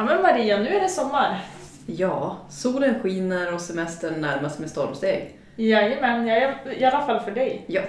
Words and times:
Ja 0.00 0.04
men 0.04 0.22
Maria, 0.22 0.58
nu 0.58 0.68
är 0.68 0.80
det 0.80 0.88
sommar. 0.88 1.38
Ja, 1.86 2.36
solen 2.48 3.00
skiner 3.02 3.54
och 3.54 3.60
semestern 3.60 4.20
närmas 4.20 4.58
med 4.58 4.70
stormsteg. 4.70 5.38
Jajamän, 5.56 6.26
jag, 6.26 6.54
i 6.76 6.84
alla 6.84 7.06
fall 7.06 7.20
för 7.20 7.30
dig. 7.30 7.64
Ja, 7.66 7.82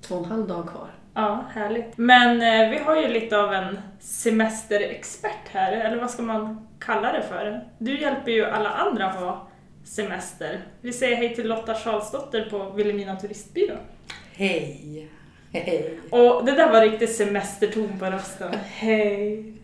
två 0.00 0.14
och 0.14 0.24
en 0.24 0.30
halv 0.30 0.48
dag 0.48 0.68
kvar. 0.68 0.88
Ja, 1.14 1.44
härligt. 1.54 1.98
Men 1.98 2.30
eh, 2.42 2.70
vi 2.70 2.78
har 2.78 2.96
ju 2.96 3.08
lite 3.08 3.38
av 3.38 3.54
en 3.54 3.78
semesterexpert 4.00 5.48
här, 5.50 5.72
eller 5.72 5.96
vad 5.96 6.10
ska 6.10 6.22
man 6.22 6.68
kalla 6.78 7.12
det 7.12 7.22
för? 7.22 7.64
Du 7.78 8.00
hjälper 8.00 8.30
ju 8.30 8.44
alla 8.44 8.68
andra 8.68 9.06
att 9.06 9.20
ha 9.20 9.48
semester. 9.84 10.60
Vi 10.80 10.92
säger 10.92 11.16
hej 11.16 11.34
till 11.34 11.48
Lotta 11.48 11.74
Charlsdotter 11.74 12.48
på 12.50 12.70
Vilhelmina 12.70 13.16
turistbyrå. 13.16 13.76
Hej! 14.32 15.08
Hej! 15.52 15.98
Och 16.10 16.44
det 16.44 16.52
där 16.52 16.72
var 16.72 16.80
riktigt 16.80 17.16
semesterton 17.16 17.98
på 17.98 18.06
rösten. 18.06 18.54
Hej! 18.64 19.59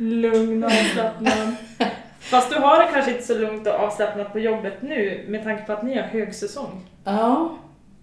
Lugn 0.00 0.64
och 0.64 0.70
avslappnad. 0.70 1.54
Fast 2.20 2.50
du 2.50 2.56
har 2.56 2.82
det 2.82 2.90
kanske 2.92 3.10
inte 3.10 3.24
så 3.24 3.38
lugnt 3.38 3.66
och 3.66 3.72
avslappnat 3.72 4.32
på 4.32 4.38
jobbet 4.38 4.82
nu 4.82 5.24
med 5.28 5.44
tanke 5.44 5.62
på 5.64 5.72
att 5.72 5.82
ni 5.82 5.96
har 5.96 6.02
högsäsong. 6.02 6.86
Ja, 7.04 7.58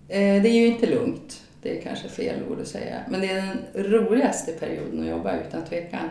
eh, 0.07 0.41
det 0.41 0.49
är 0.49 0.53
ju 0.53 0.67
inte 0.67 0.85
lugnt. 0.85 1.43
Det 1.61 1.77
är 1.77 1.81
kanske 1.81 2.09
fel 2.09 2.43
ord 2.49 2.61
att 2.61 2.67
säga. 2.67 3.01
Men 3.09 3.21
det 3.21 3.31
är 3.31 3.35
den 3.35 3.83
roligaste 3.83 4.51
perioden 4.51 5.01
att 5.01 5.07
jobba 5.07 5.39
utan 5.47 5.65
tvekan. 5.65 6.09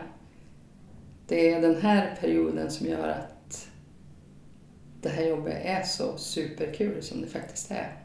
Det 1.27 1.51
är 1.51 1.61
den 1.61 1.81
här 1.81 2.17
perioden 2.21 2.71
som 2.71 2.87
gör 2.87 3.07
att 3.07 3.67
det 5.01 5.09
här 5.09 5.25
jobbet 5.25 5.57
är 5.63 5.83
så 5.83 6.17
superkul 6.17 7.03
som 7.03 7.21
det 7.21 7.27
faktiskt 7.27 7.71
är. 7.71 7.95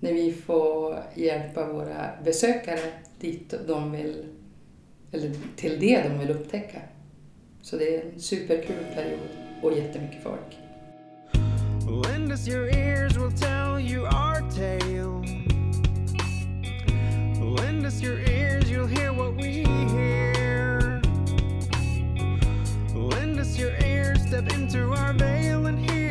När 0.00 0.12
vi 0.12 0.32
får 0.32 1.02
hjälpa 1.14 1.72
våra 1.72 2.10
besökare 2.24 2.92
dit 3.20 3.54
de 3.66 3.92
vill, 3.92 4.26
eller 5.12 5.30
till 5.56 5.80
det 5.80 6.02
de 6.02 6.18
vill 6.18 6.30
upptäcka. 6.30 6.78
Så 7.62 7.76
det 7.76 7.96
är 7.96 8.02
en 8.02 8.20
superkul 8.20 8.84
period 8.94 9.28
och 9.62 9.78
jättemycket 9.78 10.22
folk. 10.22 10.58
Lend 12.06 12.32
us 12.32 12.48
your 12.48 12.68
ears, 12.68 13.16
we'll 13.16 13.38
tell 13.38 13.78
you 13.80 14.06
our 14.06 14.40
tale. 14.50 15.22
Lend 17.56 17.86
us 17.86 18.02
your 18.02 18.18
ears, 18.18 18.70
you'll 18.70 18.86
hear 18.86 19.12
what 19.12 19.34
we 19.36 19.64
hear. 19.92 21.02
Lend 22.94 23.40
us 23.40 23.58
your 23.58 23.72
ears, 23.84 24.22
step 24.26 24.52
into 24.52 24.92
our 24.92 25.12
veil 25.12 25.66
and 25.66 25.78
hear 25.78 26.01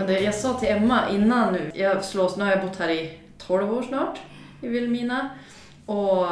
Men 0.00 0.06
det, 0.06 0.20
jag 0.20 0.34
sa 0.34 0.54
till 0.54 0.68
Emma 0.68 1.10
innan 1.10 1.52
nu, 1.52 1.70
jag 1.74 2.04
slås, 2.04 2.36
nu 2.36 2.44
har 2.44 2.50
jag 2.50 2.60
bott 2.60 2.78
här 2.78 2.88
i 2.88 3.18
12 3.38 3.74
år 3.74 3.82
snart 3.82 4.18
i 4.60 4.68
Vilhelmina. 4.68 5.30
Och 5.86 6.26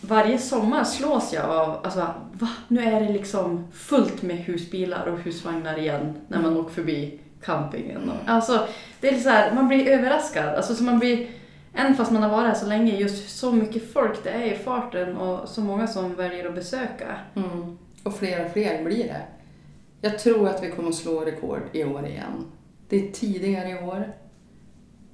varje 0.00 0.38
sommar 0.38 0.84
slås 0.84 1.32
jag 1.32 1.44
av, 1.44 1.80
alltså 1.84 2.14
va? 2.32 2.48
Nu 2.68 2.84
är 2.84 3.00
det 3.00 3.12
liksom 3.12 3.66
fullt 3.72 4.22
med 4.22 4.36
husbilar 4.36 5.06
och 5.06 5.18
husvagnar 5.18 5.78
igen 5.78 6.14
när 6.28 6.38
man 6.38 6.56
åker 6.56 6.74
förbi 6.74 7.20
campingen. 7.44 8.10
Och, 8.10 8.16
alltså, 8.26 8.66
det 9.00 9.08
är 9.08 9.18
så 9.18 9.28
här, 9.28 9.54
man 9.54 9.68
blir 9.68 9.88
överraskad. 9.88 10.48
Alltså, 10.48 10.74
så 10.74 10.84
man 10.84 10.98
blir, 10.98 11.26
även 11.74 11.96
fast 11.96 12.12
man 12.12 12.22
har 12.22 12.30
varit 12.30 12.48
här 12.48 12.54
så 12.54 12.66
länge, 12.66 12.96
just 12.96 13.38
så 13.38 13.52
mycket 13.52 13.92
folk 13.92 14.24
det 14.24 14.30
är 14.30 14.52
i 14.52 14.56
farten 14.56 15.16
och 15.16 15.48
så 15.48 15.60
många 15.60 15.86
som 15.86 16.14
väljer 16.14 16.48
att 16.48 16.54
besöka. 16.54 17.18
Mm. 17.34 17.78
Och 18.02 18.16
fler 18.16 18.44
och 18.44 18.52
fler 18.52 18.84
blir 18.84 19.04
det. 19.04 19.22
Jag 20.00 20.18
tror 20.18 20.48
att 20.48 20.62
vi 20.62 20.70
kommer 20.70 20.88
att 20.88 20.94
slå 20.94 21.20
rekord 21.20 21.62
i 21.72 21.84
år 21.84 22.06
igen. 22.06 22.46
Det 22.92 23.08
är 23.08 23.12
tidigare 23.12 23.70
i 23.70 23.74
år. 23.74 24.12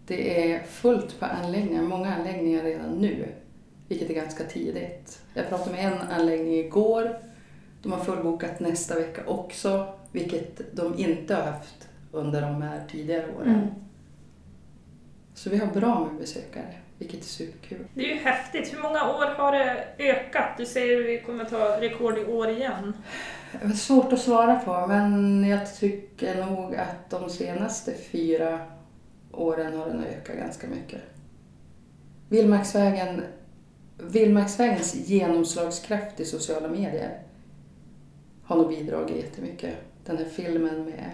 Det 0.06 0.52
är 0.52 0.62
fullt 0.62 1.20
på 1.20 1.26
anläggningar, 1.26 1.82
många 1.82 2.14
anläggningar 2.14 2.62
redan 2.62 2.90
nu. 2.90 3.28
Vilket 3.88 4.10
är 4.10 4.14
ganska 4.14 4.44
tidigt. 4.44 5.22
Jag 5.34 5.48
pratade 5.48 5.76
med 5.76 5.92
en 5.92 5.98
anläggning 5.98 6.54
igår. 6.54 7.18
De 7.82 7.92
har 7.92 8.04
fullbokat 8.04 8.60
nästa 8.60 8.94
vecka 8.94 9.22
också. 9.26 9.94
Vilket 10.12 10.76
de 10.76 10.98
inte 10.98 11.34
har 11.34 11.42
haft 11.42 11.88
under 12.12 12.42
de 12.42 12.62
här 12.62 12.82
tidigare 12.90 13.26
åren. 13.38 13.54
Mm. 13.54 13.68
Så 15.34 15.50
vi 15.50 15.56
har 15.56 15.66
bra 15.66 16.04
med 16.04 16.20
besökare, 16.20 16.74
vilket 16.98 17.20
är 17.20 17.24
superkul. 17.24 17.84
Det 17.94 18.10
är 18.10 18.14
ju 18.14 18.20
häftigt. 18.20 18.74
Hur 18.74 18.82
många 18.82 19.10
år 19.10 19.26
har 19.26 19.52
det 19.52 19.88
ökat? 19.98 20.48
Du 20.58 20.66
säger 20.66 21.00
att 21.00 21.06
vi 21.06 21.20
kommer 21.20 21.44
ta 21.44 21.80
rekord 21.80 22.18
i 22.18 22.24
år 22.24 22.48
igen. 22.48 22.92
Det 23.52 23.66
är 23.66 23.72
svårt 23.72 24.12
att 24.12 24.20
svara 24.20 24.58
på, 24.58 24.86
men 24.86 25.44
jag 25.44 25.74
tycker 25.74 26.46
nog 26.46 26.74
att 26.74 27.10
de 27.10 27.30
senaste 27.30 27.94
fyra 27.94 28.60
åren 29.32 29.78
har 29.78 29.86
den 29.86 30.04
ökat 30.04 30.36
ganska 30.36 30.66
mycket. 30.66 31.00
Vildmarksvägen, 32.28 33.22
Vildmarksvägens 33.98 34.94
genomslagskraft 34.94 36.20
i 36.20 36.24
sociala 36.24 36.68
medier 36.68 37.22
har 38.44 38.56
nog 38.56 38.68
bidragit 38.68 39.16
jättemycket. 39.16 39.74
Den 40.04 40.18
här 40.18 40.24
filmen 40.24 40.84
med 40.84 41.10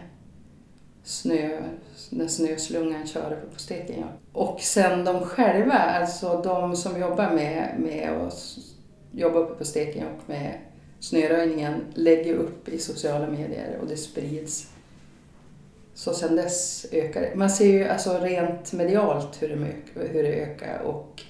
snö, 1.03 1.63
när 2.11 2.29
snöslungan 2.29 3.07
kör 3.07 3.33
uppe 3.33 3.55
på 3.55 3.61
Stekenjokk. 3.61 4.11
Och 4.33 4.61
sen 4.61 5.05
de 5.05 5.21
själva, 5.21 5.75
alltså 5.75 6.43
de 6.43 6.77
som 6.77 7.01
jobbar 7.01 7.31
med, 7.31 7.75
med 7.79 8.13
oss, 8.13 8.59
jobbar 9.13 9.41
uppe 9.41 9.55
på 9.55 9.65
Stekenjokk 9.65 10.27
med 10.27 10.59
snöröjningen 11.05 11.85
lägger 11.95 12.35
upp 12.35 12.69
i 12.69 12.79
sociala 12.79 13.27
medier 13.27 13.79
och 13.81 13.89
det 13.89 13.97
sprids. 13.97 14.71
Så 15.95 16.15
sen 16.15 16.37
dess 16.37 16.87
ökar 16.93 17.21
det. 17.21 17.35
Man 17.35 17.51
ser 17.51 17.67
ju 17.67 17.89
alltså 17.89 18.19
rent 18.19 18.73
medialt 18.73 19.43
hur 19.43 19.49
det, 19.49 19.57
hur 20.09 20.23
det 20.23 20.43
ökar 20.43 20.79
och 20.79 21.23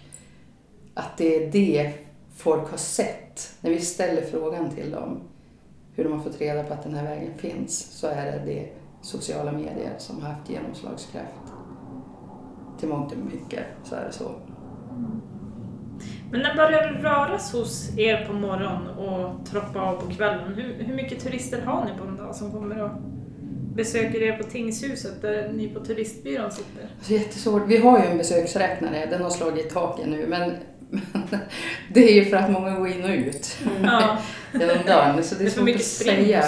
att 0.94 1.16
det 1.16 1.44
är 1.44 1.52
det 1.52 1.92
folk 2.36 2.70
har 2.70 2.76
sett. 2.76 3.54
När 3.60 3.70
vi 3.70 3.80
ställer 3.80 4.22
frågan 4.22 4.70
till 4.70 4.90
dem 4.90 5.20
hur 5.94 6.04
de 6.04 6.12
har 6.12 6.20
fått 6.20 6.40
reda 6.40 6.62
på 6.62 6.74
att 6.74 6.82
den 6.82 6.94
här 6.94 7.04
vägen 7.04 7.38
finns 7.38 7.78
så 7.78 8.06
är 8.06 8.24
det 8.24 8.42
det 8.46 8.68
sociala 9.02 9.52
medier 9.52 9.94
som 9.98 10.22
har 10.22 10.30
haft 10.30 10.50
genomslagskraft. 10.50 11.52
Till 12.80 12.88
mångt 12.88 13.12
och 13.12 13.18
mycket 13.18 13.64
så 13.84 13.94
är 13.94 14.04
det 14.04 14.12
så. 14.12 14.28
Mm. 14.90 15.33
Men 16.34 16.42
när 16.42 16.54
börjar 16.54 16.92
det 16.92 17.08
röras 17.08 17.52
hos 17.52 17.98
er 17.98 18.24
på 18.26 18.32
morgonen 18.32 18.88
och 18.88 19.46
troppa 19.50 19.80
av 19.80 20.00
på 20.00 20.14
kvällen? 20.14 20.54
Hur, 20.54 20.84
hur 20.84 20.94
mycket 20.94 21.20
turister 21.20 21.60
har 21.60 21.84
ni 21.84 21.90
på 21.98 22.04
en 22.04 22.16
dag 22.16 22.34
som 22.34 22.52
kommer 22.52 22.82
och 22.82 22.90
besöker 23.74 24.22
er 24.22 24.36
på 24.36 24.42
Tingshuset 24.42 25.22
där 25.22 25.52
ni 25.52 25.68
på 25.68 25.80
turistbyrån 25.80 26.50
sitter? 26.50 26.88
Alltså 26.98 27.12
jättesvårt. 27.12 27.62
Vi 27.66 27.76
har 27.76 27.98
ju 27.98 28.04
en 28.04 28.18
besöksräknare, 28.18 29.06
den 29.06 29.22
har 29.22 29.30
slagit 29.30 29.66
i 29.66 29.70
taket 29.70 30.06
nu 30.06 30.26
men 30.26 30.52
det 31.94 32.10
är 32.10 32.14
ju 32.14 32.24
för 32.24 32.36
att 32.36 32.50
många 32.50 32.70
går 32.70 32.88
in 32.88 33.04
och 33.04 33.10
ut 33.10 33.56
Ja, 33.82 34.18
genom 34.52 34.76
dörren 34.86 35.24
så 35.24 35.34
det 35.34 35.38
det 35.38 35.44
är 35.44 35.46
är 35.46 35.50
för 35.50 35.56
svårt 35.56 35.64
mycket 35.64 35.80
att 35.80 35.86
säga. 35.86 36.44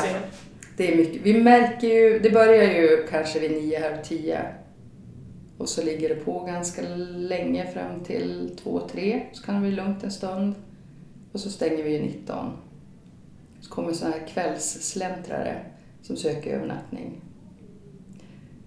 Det 0.76 0.92
är 0.92 0.96
mycket. 0.96 1.20
Vi 1.22 1.42
märker 1.42 1.88
ju, 1.88 2.18
det 2.18 2.30
börjar 2.30 2.64
ju 2.64 3.06
kanske 3.10 3.38
vid 3.38 3.50
nio, 3.50 3.80
halv 3.80 4.02
tio. 4.02 4.40
Och 5.58 5.68
så 5.68 5.82
ligger 5.82 6.08
det 6.08 6.14
på 6.14 6.40
ganska 6.40 6.82
länge 7.06 7.66
fram 7.66 8.04
till 8.04 8.56
två, 8.62 8.80
tre. 8.92 9.26
Så 9.32 9.42
kan 9.42 9.54
det 9.54 9.60
bli 9.60 9.70
lugnt 9.70 10.04
en 10.04 10.10
stund. 10.10 10.54
Och 11.32 11.40
så 11.40 11.50
stänger 11.50 11.84
vi 11.84 11.92
ju 11.92 12.02
19. 12.02 12.52
Så 13.60 13.70
kommer 13.70 13.92
sådana 13.92 14.16
här 14.16 14.26
kvällssläntrare 14.26 15.60
som 16.02 16.16
söker 16.16 16.50
övernattning. 16.50 17.20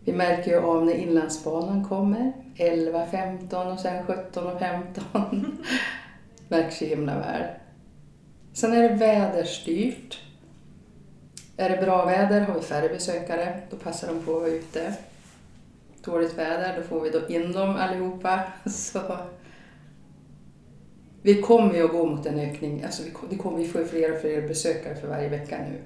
Vi 0.05 0.13
märker 0.13 0.51
ju 0.51 0.57
av 0.57 0.85
när 0.85 0.93
Inlandsbanan 0.93 1.85
kommer. 1.85 2.33
11.15 2.55 3.73
och 3.73 3.79
sen 3.79 4.05
17.15. 4.05 5.45
Märks 6.47 6.81
ju 6.81 6.85
himla 6.85 7.19
väl. 7.19 7.43
Sen 8.53 8.73
är 8.73 8.89
det 8.89 8.95
väderstyrt. 8.95 10.19
Är 11.57 11.69
det 11.69 11.77
bra 11.77 12.05
väder 12.05 12.41
har 12.41 12.53
vi 12.53 12.61
färre 12.61 12.89
besökare, 12.89 13.61
då 13.69 13.77
passar 13.77 14.07
de 14.07 14.23
på 14.23 14.31
att 14.31 14.41
vara 14.41 14.49
ute. 14.49 14.93
Dåligt 16.05 16.37
väder, 16.37 16.77
då 16.77 16.83
får 16.83 17.01
vi 17.01 17.09
då 17.09 17.27
in 17.27 17.51
dem 17.51 17.75
allihopa. 17.75 18.39
Så 18.69 18.99
vi 21.21 21.41
kommer 21.41 21.73
ju 21.73 21.85
att 21.85 21.91
gå 21.91 22.05
mot 22.05 22.25
en 22.25 22.39
ökning, 22.39 22.83
alltså 22.83 23.03
vi, 23.03 23.13
det 23.29 23.35
kommer, 23.35 23.57
vi 23.57 23.67
får 23.67 23.83
fler 23.83 24.13
och 24.13 24.21
fler 24.21 24.47
besökare 24.47 24.95
för 24.95 25.07
varje 25.07 25.29
vecka 25.29 25.57
nu. 25.57 25.81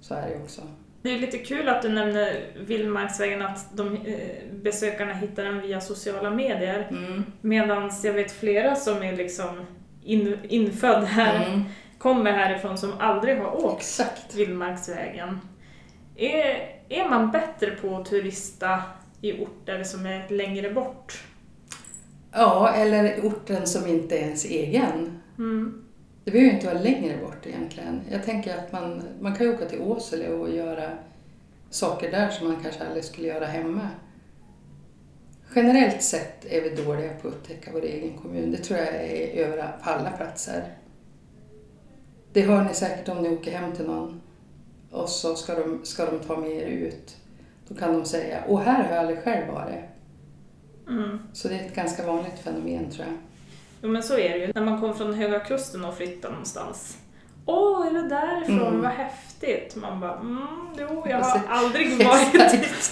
Så 0.00 0.14
är 0.14 0.28
det 0.28 0.42
också. 0.42 0.62
Det 1.02 1.10
är 1.14 1.18
lite 1.18 1.38
kul 1.38 1.68
att 1.68 1.82
du 1.82 1.88
nämner 1.88 2.40
Vildmarksvägen, 2.66 3.42
att 3.42 3.76
de, 3.76 3.96
eh, 3.96 4.52
besökarna 4.62 5.12
hittar 5.12 5.44
den 5.44 5.60
via 5.60 5.80
sociala 5.80 6.30
medier. 6.30 6.86
Mm. 6.90 7.24
Medan 7.40 7.90
jag 8.02 8.12
vet 8.12 8.32
flera 8.32 8.76
som 8.76 9.02
är 9.02 9.16
liksom 9.16 9.66
in, 10.04 10.38
infödd 10.48 11.04
här, 11.04 11.46
Mm. 11.46 11.64
kommer 11.98 12.32
härifrån 12.32 12.78
som 12.78 12.92
aldrig 12.98 13.38
har 13.38 13.64
åkt 13.64 13.80
Exakt. 13.82 14.34
Vildmarksvägen. 14.34 15.38
Är, 16.16 16.76
är 16.88 17.08
man 17.08 17.30
bättre 17.30 17.70
på 17.70 17.96
att 17.96 18.04
turista 18.06 18.82
i 19.20 19.32
orter 19.32 19.84
som 19.84 20.06
är 20.06 20.28
längre 20.28 20.70
bort? 20.70 21.24
Ja, 22.32 22.72
eller 22.74 23.20
orten 23.20 23.66
som 23.66 23.86
inte 23.86 24.18
är 24.18 24.22
ens 24.22 24.44
egen. 24.44 25.20
Mm. 25.38 25.84
Det 26.24 26.30
behöver 26.30 26.50
ju 26.50 26.56
inte 26.56 26.66
vara 26.66 26.82
längre 26.82 27.16
bort 27.16 27.46
egentligen. 27.46 28.00
Jag 28.10 28.24
tänker 28.24 28.58
att 28.58 28.72
man, 28.72 29.02
man 29.20 29.34
kan 29.34 29.46
ju 29.46 29.54
åka 29.54 29.66
till 29.66 29.80
Åsele 29.80 30.28
och 30.28 30.50
göra 30.50 30.90
saker 31.70 32.10
där 32.10 32.30
som 32.30 32.48
man 32.48 32.62
kanske 32.62 32.84
aldrig 32.84 33.04
skulle 33.04 33.28
göra 33.28 33.46
hemma. 33.46 33.88
Generellt 35.54 36.02
sett 36.02 36.44
är 36.44 36.60
vi 36.60 36.82
dåliga 36.82 37.14
på 37.22 37.28
att 37.28 37.34
upptäcka 37.34 37.70
vår 37.72 37.82
egen 37.84 38.18
kommun. 38.18 38.50
Det 38.50 38.56
tror 38.56 38.78
jag 38.78 38.88
är 38.88 39.46
över 39.46 39.56
på 39.56 39.90
alla 39.90 40.10
platser. 40.10 40.74
Det 42.32 42.40
hör 42.40 42.64
ni 42.64 42.74
säkert 42.74 43.08
om 43.08 43.22
ni 43.22 43.28
åker 43.28 43.52
hem 43.52 43.72
till 43.72 43.86
någon 43.86 44.20
och 44.90 45.08
så 45.08 45.34
ska 45.34 45.54
de, 45.54 45.84
ska 45.84 46.06
de 46.06 46.18
ta 46.18 46.36
med 46.36 46.50
er 46.50 46.66
ut. 46.66 47.16
Då 47.70 47.76
kan 47.76 47.92
de 47.92 48.04
säga, 48.04 48.38
åh 48.48 48.60
här 48.60 48.82
har 48.82 48.90
jag 48.90 48.98
aldrig 48.98 49.18
själv 49.24 49.46
varit. 49.52 49.84
Mm. 50.88 51.18
Så 51.32 51.48
det 51.48 51.54
är 51.54 51.58
ett 51.66 51.74
ganska 51.74 52.06
vanligt 52.06 52.38
fenomen 52.44 52.90
tror 52.90 53.06
jag. 53.06 53.16
Jo 53.82 53.88
men 53.90 54.02
så 54.02 54.18
är 54.18 54.28
det 54.28 54.38
ju. 54.38 54.52
När 54.54 54.62
man 54.62 54.80
kommer 54.80 54.94
från 54.94 55.14
Höga 55.14 55.40
Kusten 55.40 55.84
och 55.84 55.96
flyttar 55.96 56.30
någonstans. 56.30 56.98
Åh, 57.46 57.86
är 57.86 57.90
du 57.90 58.08
därifrån? 58.08 58.68
Mm. 58.68 58.80
Vad 58.82 58.90
häftigt. 58.90 59.76
Man 59.76 60.00
bara, 60.00 60.14
mm, 60.14 60.46
jo, 60.78 61.04
jag 61.08 61.12
Alltså, 61.20 61.38
har 61.48 61.56
aldrig 61.58 61.88
varit. 62.06 62.34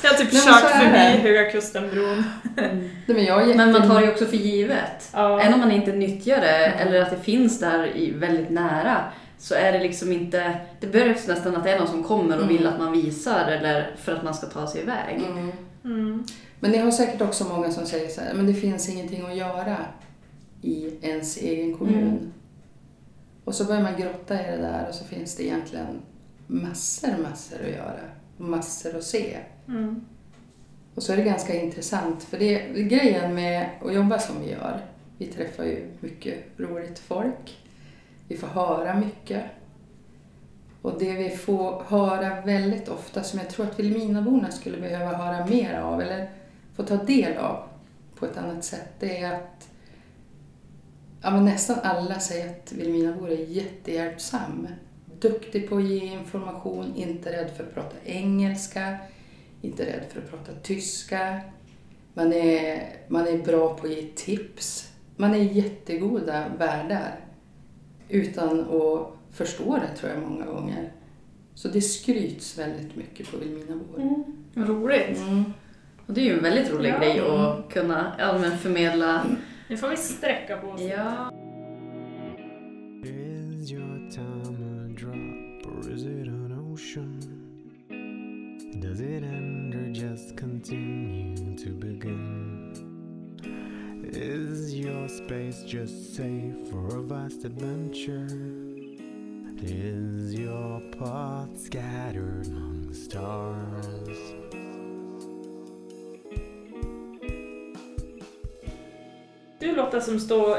Jag 0.02 0.10
har 0.10 0.16
typ 0.16 0.30
kört 0.44 0.70
förbi. 0.70 1.18
Höga 1.22 1.50
Kustenbron. 1.50 2.24
Nej, 2.56 2.90
men, 3.06 3.24
jätte... 3.24 3.54
Men 3.56 3.72
man 3.72 3.88
tar 3.88 4.00
det 4.00 4.10
också 4.12 4.26
för 4.26 4.36
givet. 4.36 5.10
Ja. 5.12 5.40
Även 5.40 5.54
om 5.54 5.60
man 5.60 5.70
inte 5.72 5.92
nyttjar 5.92 6.40
det 6.40 6.66
Mm. 6.66 6.78
eller 6.88 7.02
att 7.02 7.10
det 7.10 7.16
finns 7.18 7.60
där 7.60 7.96
i 7.96 8.10
väldigt 8.10 8.50
nära 8.50 9.04
så 9.38 9.54
är 9.54 9.72
det 9.72 9.78
liksom 9.78 10.12
inte... 10.12 10.60
Det 10.80 10.86
behövs 10.86 11.26
nästan 11.28 11.56
att 11.56 11.64
det 11.64 11.70
är 11.70 11.78
någon 11.78 11.88
som 11.88 12.04
kommer 12.04 12.38
och 12.44 12.50
vill 12.50 12.60
Mm. 12.60 12.72
att 12.72 12.78
man 12.80 12.92
visar 12.92 13.48
eller 13.48 13.94
för 13.96 14.12
att 14.12 14.24
man 14.24 14.34
ska 14.34 14.46
ta 14.46 14.66
sig 14.66 14.80
iväg. 14.82 15.16
Mm. 15.16 15.52
Mm. 15.84 16.24
Men 16.60 16.70
ni 16.70 16.78
har 16.78 16.90
säkert 16.90 17.20
också 17.20 17.44
många 17.44 17.70
som 17.70 17.86
säger 17.86 18.08
så 18.08 18.20
här, 18.20 18.34
men 18.34 18.46
det 18.46 18.54
finns 18.54 18.88
ingenting 18.88 19.26
att 19.26 19.36
göra 19.36 19.76
i 20.62 20.92
ens 21.02 21.36
egen 21.36 21.76
kommun. 21.78 22.02
Mm. 22.08 22.32
Och 23.44 23.54
så 23.54 23.64
börjar 23.64 23.82
man 23.82 24.00
grotta 24.00 24.34
i 24.34 24.50
det 24.50 24.56
där 24.56 24.86
och 24.88 24.94
så 24.94 25.04
finns 25.04 25.36
det 25.36 25.44
egentligen 25.44 26.00
massor, 26.46 27.16
massor 27.22 27.56
att 27.64 27.70
göra. 27.70 28.00
och 28.38 28.44
Massor 28.44 28.96
att 28.96 29.04
se. 29.04 29.36
Mm. 29.68 30.04
Och 30.94 31.02
så 31.02 31.12
är 31.12 31.16
det 31.16 31.22
ganska 31.22 31.54
intressant, 31.62 32.22
för 32.22 32.38
det 32.38 32.58
grejen 32.72 33.34
med 33.34 33.68
att 33.84 33.94
jobba 33.94 34.18
som 34.18 34.40
vi 34.40 34.50
gör, 34.50 34.80
vi 35.18 35.26
träffar 35.26 35.64
ju 35.64 35.86
mycket 36.00 36.38
roligt 36.56 36.98
folk. 36.98 37.58
Vi 38.28 38.36
får 38.36 38.46
höra 38.46 38.94
mycket. 38.94 39.44
Och 40.82 40.98
det 40.98 41.12
vi 41.12 41.30
får 41.30 41.82
höra 41.82 42.40
väldigt 42.40 42.88
ofta, 42.88 43.22
som 43.22 43.38
jag 43.38 43.50
tror 43.50 43.66
att 43.66 43.78
Vilhelminaborna 43.78 44.50
skulle 44.50 44.78
behöva 44.78 45.16
höra 45.16 45.46
mer 45.46 45.80
av, 45.80 46.00
eller 46.00 46.30
få 46.76 46.82
ta 46.82 46.96
del 46.96 47.36
av 47.36 47.62
på 48.14 48.26
ett 48.26 48.36
annat 48.36 48.64
sätt, 48.64 48.88
det 48.98 49.18
är 49.18 49.34
att 49.34 49.68
ja, 51.22 51.30
men 51.30 51.44
nästan 51.44 51.78
alla 51.82 52.20
säger 52.20 52.50
att 52.50 52.72
Vilhelminabor 52.72 53.30
är 53.30 53.44
jättehjälpsam. 53.44 54.68
Duktig 55.20 55.68
på 55.68 55.76
att 55.76 55.84
ge 55.84 56.06
information, 56.06 56.92
inte 56.96 57.32
rädd 57.32 57.50
för 57.56 57.64
att 57.64 57.74
prata 57.74 57.96
engelska, 58.04 58.96
inte 59.62 59.86
rädd 59.86 60.04
för 60.08 60.20
att 60.20 60.30
prata 60.30 60.52
tyska. 60.62 61.40
Man 62.14 62.32
är, 62.32 62.92
man 63.08 63.26
är 63.26 63.38
bra 63.38 63.74
på 63.74 63.86
att 63.86 63.92
ge 63.92 64.02
tips. 64.14 64.92
Man 65.16 65.34
är 65.34 65.38
jättegoda 65.38 66.44
värdar 66.58 67.27
utan 68.08 68.60
att 68.60 69.12
förstå 69.30 69.76
det 69.76 69.96
tror 69.96 70.12
jag 70.12 70.22
många 70.30 70.46
gånger. 70.46 70.92
Så 71.54 71.68
det 71.68 71.80
skryts 71.80 72.58
väldigt 72.58 72.96
mycket 72.96 73.30
på 73.30 73.36
Vilhelminabor. 73.36 74.24
Roligt. 74.54 75.18
Mm. 75.18 75.44
Och 76.06 76.14
det 76.14 76.20
är 76.20 76.24
ju 76.24 76.36
en 76.36 76.42
väldigt 76.42 76.72
rolig 76.72 76.90
Ja. 76.90 76.98
grej 76.98 77.20
att 77.20 77.72
kunna 77.72 78.12
men 78.38 78.58
förmedla. 78.58 79.26
Nu 79.68 79.76
får 79.76 79.88
vi 79.88 79.96
sträcka 79.96 80.56
på 80.56 80.66
oss. 80.68 80.80
Ja. 80.80 81.30
Is 83.04 83.70
Is 94.20 94.74
your 94.74 95.06
space 95.08 95.62
just 95.62 96.16
safe 96.16 96.68
for 96.70 96.96
a 96.98 97.02
vast 97.02 97.44
adventure? 97.44 98.26
Is 99.62 100.34
your 100.34 100.80
path 100.98 101.56
scattered 101.56 102.48
among 102.48 102.88
the 102.88 102.94
stars? 102.94 104.18
Du 109.58 109.76
Lotta 109.76 110.00
som 110.00 110.20
står 110.20 110.58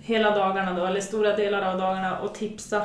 hela 0.00 0.30
dagarna 0.30 0.80
då, 0.80 0.86
eller 0.86 1.00
stora 1.00 1.36
delar 1.36 1.72
av 1.72 1.78
dagarna 1.78 2.18
och 2.20 2.34
tipsa 2.34 2.84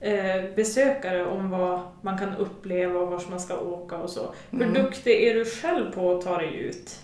eh, 0.00 0.54
besökare 0.56 1.26
om 1.26 1.50
vad 1.50 1.80
man 2.02 2.18
kan 2.18 2.36
uppleva 2.36 2.98
och 3.00 3.08
vart 3.08 3.28
man 3.30 3.40
ska 3.40 3.60
åka 3.60 3.96
och 3.96 4.10
så. 4.10 4.34
Hur 4.50 4.62
Mm. 4.62 4.74
duktig 4.74 5.22
är 5.28 5.34
du 5.34 5.44
själv 5.44 5.92
på 5.92 6.12
att 6.12 6.22
ta 6.24 6.38
dig 6.38 6.56
ut? 6.56 7.00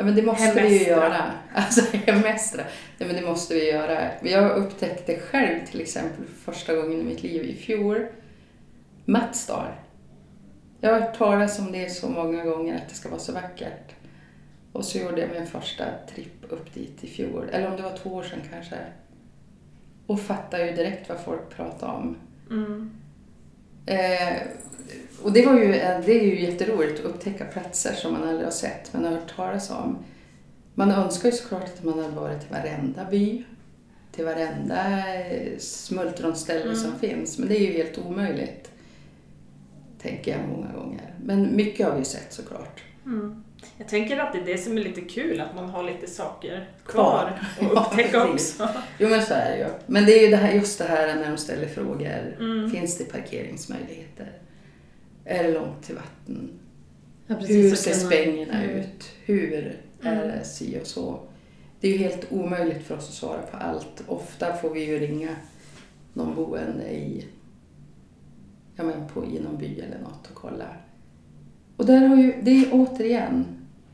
Ja, 0.00 0.04
men 0.04 0.14
det 0.14 0.22
måste 0.22 0.54
vi 0.54 0.60
ju 0.60 0.84
Hemestra. 0.84 0.96
göra. 0.96 1.32
Alltså 1.54 1.96
hemestra. 1.96 2.62
Nej, 2.98 3.08
men 3.08 3.16
det 3.16 3.28
måste 3.28 3.54
vi 3.54 3.70
göra. 3.70 4.10
Jag 4.22 4.56
upptäckte 4.56 5.20
själv 5.20 5.66
till 5.66 5.80
exempel 5.80 6.26
för 6.26 6.52
första 6.52 6.76
gången 6.76 7.00
i 7.00 7.04
mitt 7.04 7.22
liv 7.22 7.42
i 7.44 7.54
fjol 7.54 8.06
Mattsdal. 9.04 9.68
Jag 10.80 10.92
har 10.92 11.00
hört 11.00 11.18
talas 11.18 11.58
om 11.58 11.72
det 11.72 11.90
så 11.90 12.08
många 12.08 12.44
gånger 12.44 12.76
att 12.76 12.88
det 12.88 12.94
ska 12.94 13.08
vara 13.08 13.20
så 13.20 13.32
vackert. 13.32 13.94
Och 14.72 14.84
så 14.84 14.98
gjorde 14.98 15.20
jag 15.20 15.30
min 15.30 15.46
första 15.46 15.84
tripp 16.14 16.44
upp 16.48 16.74
dit 16.74 17.04
i 17.04 17.06
fjol, 17.06 17.48
eller 17.52 17.70
om 17.70 17.76
det 17.76 17.82
var 17.82 17.96
två 17.96 18.10
år 18.10 18.22
sedan 18.22 18.40
kanske. 18.50 18.76
Och 20.06 20.20
fattade 20.20 20.66
ju 20.66 20.76
direkt 20.76 21.08
vad 21.08 21.20
folk 21.20 21.50
pratade 21.50 21.92
om. 21.92 22.16
Mm. 22.50 22.90
Eh, 23.86 24.42
och 25.22 25.32
det, 25.32 25.46
var 25.46 25.54
ju, 25.54 25.66
det 25.72 26.12
är 26.20 26.22
ju 26.24 26.40
jätteroligt 26.40 27.00
att 27.00 27.06
upptäcka 27.06 27.44
platser 27.44 27.92
som 27.94 28.12
man 28.12 28.22
aldrig 28.28 28.44
har 28.46 28.50
sett 28.52 28.92
men 28.92 29.04
har 29.04 29.10
hört 29.12 29.36
talas 29.36 29.70
om. 29.70 29.98
Man 30.74 30.90
önskar 30.90 31.28
ju 31.30 31.36
såklart 31.36 31.64
att 31.64 31.84
man 31.84 31.98
hade 31.98 32.16
varit 32.16 32.40
till 32.40 32.50
varenda 32.50 33.04
by, 33.10 33.44
till 34.12 34.24
varenda 34.24 35.08
eh, 35.16 35.58
smultronställe 35.58 36.62
Mm. 36.62 36.76
som 36.76 36.98
finns, 36.98 37.38
men 37.38 37.48
det 37.48 37.56
är 37.56 37.60
ju 37.60 37.72
helt 37.72 37.98
omöjligt. 37.98 38.70
Tänker 40.02 40.30
jag 40.30 40.40
många 40.48 40.72
gånger. 40.72 41.14
Men 41.24 41.56
mycket 41.56 41.86
har 41.86 41.92
vi 41.92 41.98
ju 41.98 42.04
sett 42.04 42.32
såklart. 42.32 42.82
Mm. 43.06 43.44
Jag 43.78 43.88
tänker 43.88 44.18
att 44.18 44.32
det 44.32 44.38
är 44.38 44.44
det 44.44 44.58
som 44.58 44.78
är 44.78 44.82
lite 44.82 45.00
kul, 45.00 45.40
att 45.40 45.54
man 45.54 45.70
har 45.70 45.82
lite 45.84 46.06
saker 46.06 46.68
kvar 46.86 47.38
att 47.60 47.72
upptäcka 47.72 48.16
Ja, 48.16 48.28
också. 48.28 48.68
Jo 48.98 49.08
men 49.08 49.22
så 49.22 49.34
är 49.34 49.50
det 49.50 49.58
ju. 49.58 49.66
Men 49.86 50.06
det 50.06 50.12
är 50.18 50.22
ju 50.24 50.28
det 50.30 50.36
här, 50.36 50.52
just 50.52 50.78
det 50.78 50.84
här 50.84 51.14
när 51.14 51.30
de 51.30 51.36
ställer 51.36 51.66
frågor. 51.68 52.36
Mm. 52.40 52.70
Finns 52.70 52.98
det 52.98 53.04
parkeringsmöjligheter? 53.04 54.32
Är 55.28 55.42
det 55.44 55.54
långt 55.54 55.82
till 55.82 55.94
vatten? 55.94 56.50
Ja, 57.26 57.34
Hur 57.36 57.74
ser 57.74 57.92
spängerna 57.92 58.62
Mm. 58.62 58.76
ut? 58.76 59.10
Hur 59.24 59.52
är 59.52 59.80
Mm. 60.02 60.28
det 60.28 60.44
si 60.44 60.80
och 60.82 60.86
så? 60.86 61.20
Det 61.80 61.88
är 61.88 61.92
ju 61.92 61.98
helt 61.98 62.32
omöjligt 62.32 62.82
för 62.86 62.96
oss 62.96 63.08
att 63.08 63.14
svara 63.14 63.42
på 63.42 63.56
allt. 63.56 64.02
Ofta 64.06 64.56
får 64.56 64.70
vi 64.70 64.84
ju 64.84 64.98
ringa 64.98 65.36
någon 66.12 66.34
boende 66.34 66.90
i, 66.90 67.24
ja 68.76 68.84
men 68.84 69.08
på, 69.08 69.24
i 69.24 69.40
någon 69.40 69.56
by 69.58 69.80
eller 69.80 69.98
något 69.98 70.26
och 70.30 70.34
kolla. 70.34 70.66
Och 71.76 71.86
där 71.86 72.06
har 72.06 72.16
ju, 72.16 72.34
det 72.42 72.50
är 72.50 72.68
återigen, 72.72 73.44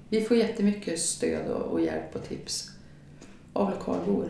vi 0.09 0.21
får 0.21 0.37
jättemycket 0.37 0.99
stöd 1.01 1.47
och, 1.51 1.63
och 1.73 1.81
hjälp 1.81 2.17
och 2.17 2.25
tips 2.29 2.71
av 3.53 3.71
lokalbor. 3.71 4.29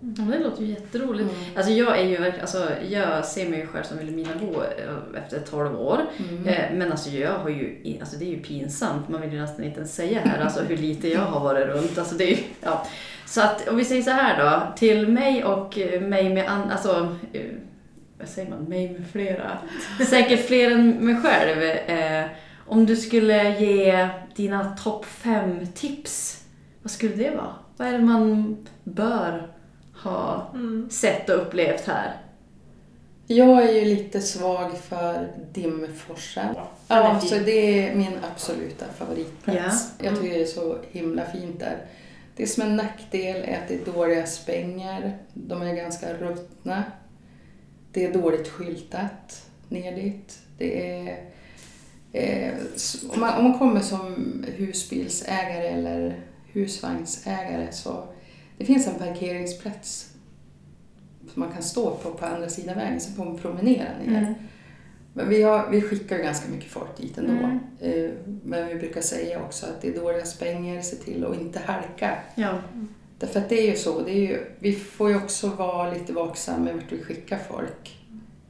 Ja, 0.00 0.22
det 0.22 0.38
låter 0.38 0.62
ju 0.62 0.68
jätteroligt. 0.68 1.30
Mm. 1.30 1.44
Alltså 1.56 1.72
jag 1.72 1.98
är 1.98 2.04
ju 2.04 2.32
alltså 2.40 2.68
jag 2.90 3.24
ser 3.24 3.48
mig 3.48 3.66
själv 3.66 3.84
som 3.84 3.98
Vilhelminabo 3.98 4.62
eh, 4.62 5.22
efter 5.24 5.40
12 5.40 5.80
år. 5.80 6.00
Mm. 6.30 6.46
Eh, 6.46 6.64
Men 6.72 6.90
alltså 6.90 7.10
jag 7.10 7.38
har 7.38 7.48
ju, 7.48 7.96
alltså 8.00 8.16
det 8.16 8.24
är 8.24 8.30
ju 8.30 8.42
pinsamt, 8.42 9.08
man 9.08 9.20
vill 9.20 9.32
ju 9.32 9.40
nästan 9.40 9.64
inte 9.64 9.76
ens 9.76 9.94
säga 9.94 10.20
här 10.20 10.40
alltså 10.44 10.60
hur 10.62 10.76
lite 10.76 11.08
jag 11.08 11.20
har 11.20 11.40
varit 11.40 11.66
runt. 11.66 11.98
Alltså 11.98 12.14
det 12.14 12.32
är, 12.32 12.38
ja. 12.60 12.86
Så 13.26 13.40
att 13.40 13.68
om 13.68 13.76
vi 13.76 13.84
säger 13.84 14.02
så 14.02 14.10
här 14.10 14.44
då, 14.44 14.76
till 14.76 15.08
mig 15.08 15.44
och 15.44 15.78
eh, 15.78 16.00
mig 16.00 16.34
med 16.34 16.48
an, 16.48 16.70
alltså, 16.70 17.16
vad 18.18 18.28
säger 18.28 18.50
man, 18.50 18.64
mig 18.64 18.90
med 18.90 19.06
flera, 19.12 19.58
säkert 20.06 20.46
fler 20.46 20.70
än 20.70 20.90
mig 20.90 21.16
själv. 21.16 21.62
Eh, 21.62 22.26
om 22.66 22.86
du 22.86 22.96
skulle 22.96 23.60
ge 23.60 24.08
dina 24.36 24.76
topp 24.76 25.04
fem 25.04 25.66
tips, 25.74 26.44
vad 26.82 26.90
skulle 26.90 27.14
det 27.14 27.30
vara? 27.30 27.54
Vad 27.76 27.88
är 27.88 27.92
det 27.92 28.04
man 28.04 28.56
bör 28.84 29.48
ha 30.02 30.50
Mm. 30.54 30.90
sett 30.90 31.28
och 31.28 31.42
upplevt 31.42 31.86
här? 31.86 32.16
Jag 33.26 33.62
är 33.68 33.72
ju 33.72 33.84
lite 33.84 34.20
svag 34.20 34.78
för 34.78 35.28
Dimforsen. 35.52 36.54
Ja, 36.88 37.20
så 37.20 37.34
det 37.34 37.88
är 37.88 37.94
min 37.94 38.18
absoluta 38.32 38.84
favoritplats. 38.98 39.92
Ja. 39.98 40.04
Jag 40.04 40.16
tycker 40.20 40.34
det 40.38 40.42
är 40.42 40.46
så 40.46 40.78
himla 40.90 41.24
fint 41.24 41.60
där. 41.60 41.76
Det 42.36 42.46
som 42.46 42.62
är 42.62 42.66
en 42.66 42.76
nackdel 42.76 43.36
är 43.44 43.58
att 43.62 43.68
det 43.68 43.74
är 43.74 43.92
dåliga 43.92 44.26
spänger. 44.26 45.18
De 45.34 45.62
är 45.62 45.74
ganska 45.74 46.12
ruttna. 46.14 46.84
Det 47.92 48.04
är 48.06 48.12
dåligt 48.12 48.48
skyltat 48.48 49.46
ner 49.68 49.94
dit. 49.96 50.38
Det 50.58 50.92
är, 50.92 51.18
eh, 52.12 52.52
om, 53.14 53.20
man, 53.20 53.38
om 53.38 53.44
man 53.50 53.58
kommer 53.58 53.80
som 53.80 54.44
husbilsägare 54.56 55.66
eller 55.68 56.20
husvagnsägare 56.52 57.72
så 57.72 58.04
det 58.60 58.66
finns 58.66 58.86
en 58.86 58.94
parkeringsplats 58.94 60.12
som 61.32 61.40
man 61.40 61.52
kan 61.52 61.62
stå 61.62 61.90
på 61.90 62.10
på 62.10 62.26
andra 62.26 62.48
sidan 62.48 62.78
vägen, 62.78 63.00
så 63.00 63.12
får 63.12 63.24
man 63.24 63.38
promenera 63.38 63.88
ner. 64.06 64.18
Mm. 64.18 64.34
Men 65.12 65.28
vi, 65.28 65.42
har, 65.42 65.70
vi 65.70 65.80
skickar 65.80 66.18
ganska 66.18 66.50
mycket 66.50 66.70
folk 66.70 66.96
dit 66.96 67.18
ändå. 67.18 67.32
Mm. 67.32 67.58
Eh, 67.80 68.10
Men 68.44 68.68
vi 68.68 68.74
brukar 68.74 69.00
säga 69.00 69.42
också 69.42 69.66
att 69.66 69.82
det 69.82 69.88
är 69.88 70.00
dåliga 70.00 70.24
spänger, 70.24 70.82
se 70.82 70.96
till 70.96 71.24
att 71.24 71.40
inte 71.40 71.58
halka. 71.58 72.18
Ja. 72.34 72.58
Därför 73.18 73.40
att 73.40 73.48
det 73.48 73.60
är 73.60 73.70
ju 73.70 73.76
så, 73.76 74.00
det 74.00 74.10
är 74.10 74.20
ju, 74.20 74.44
vi 74.58 74.72
får 74.72 75.10
ju 75.10 75.16
också 75.16 75.48
vara 75.48 75.92
lite 75.92 76.12
vaksamma 76.12 76.64
med 76.64 76.74
vart 76.74 76.92
vi 76.92 77.02
skickar 77.02 77.38
folk. 77.38 77.99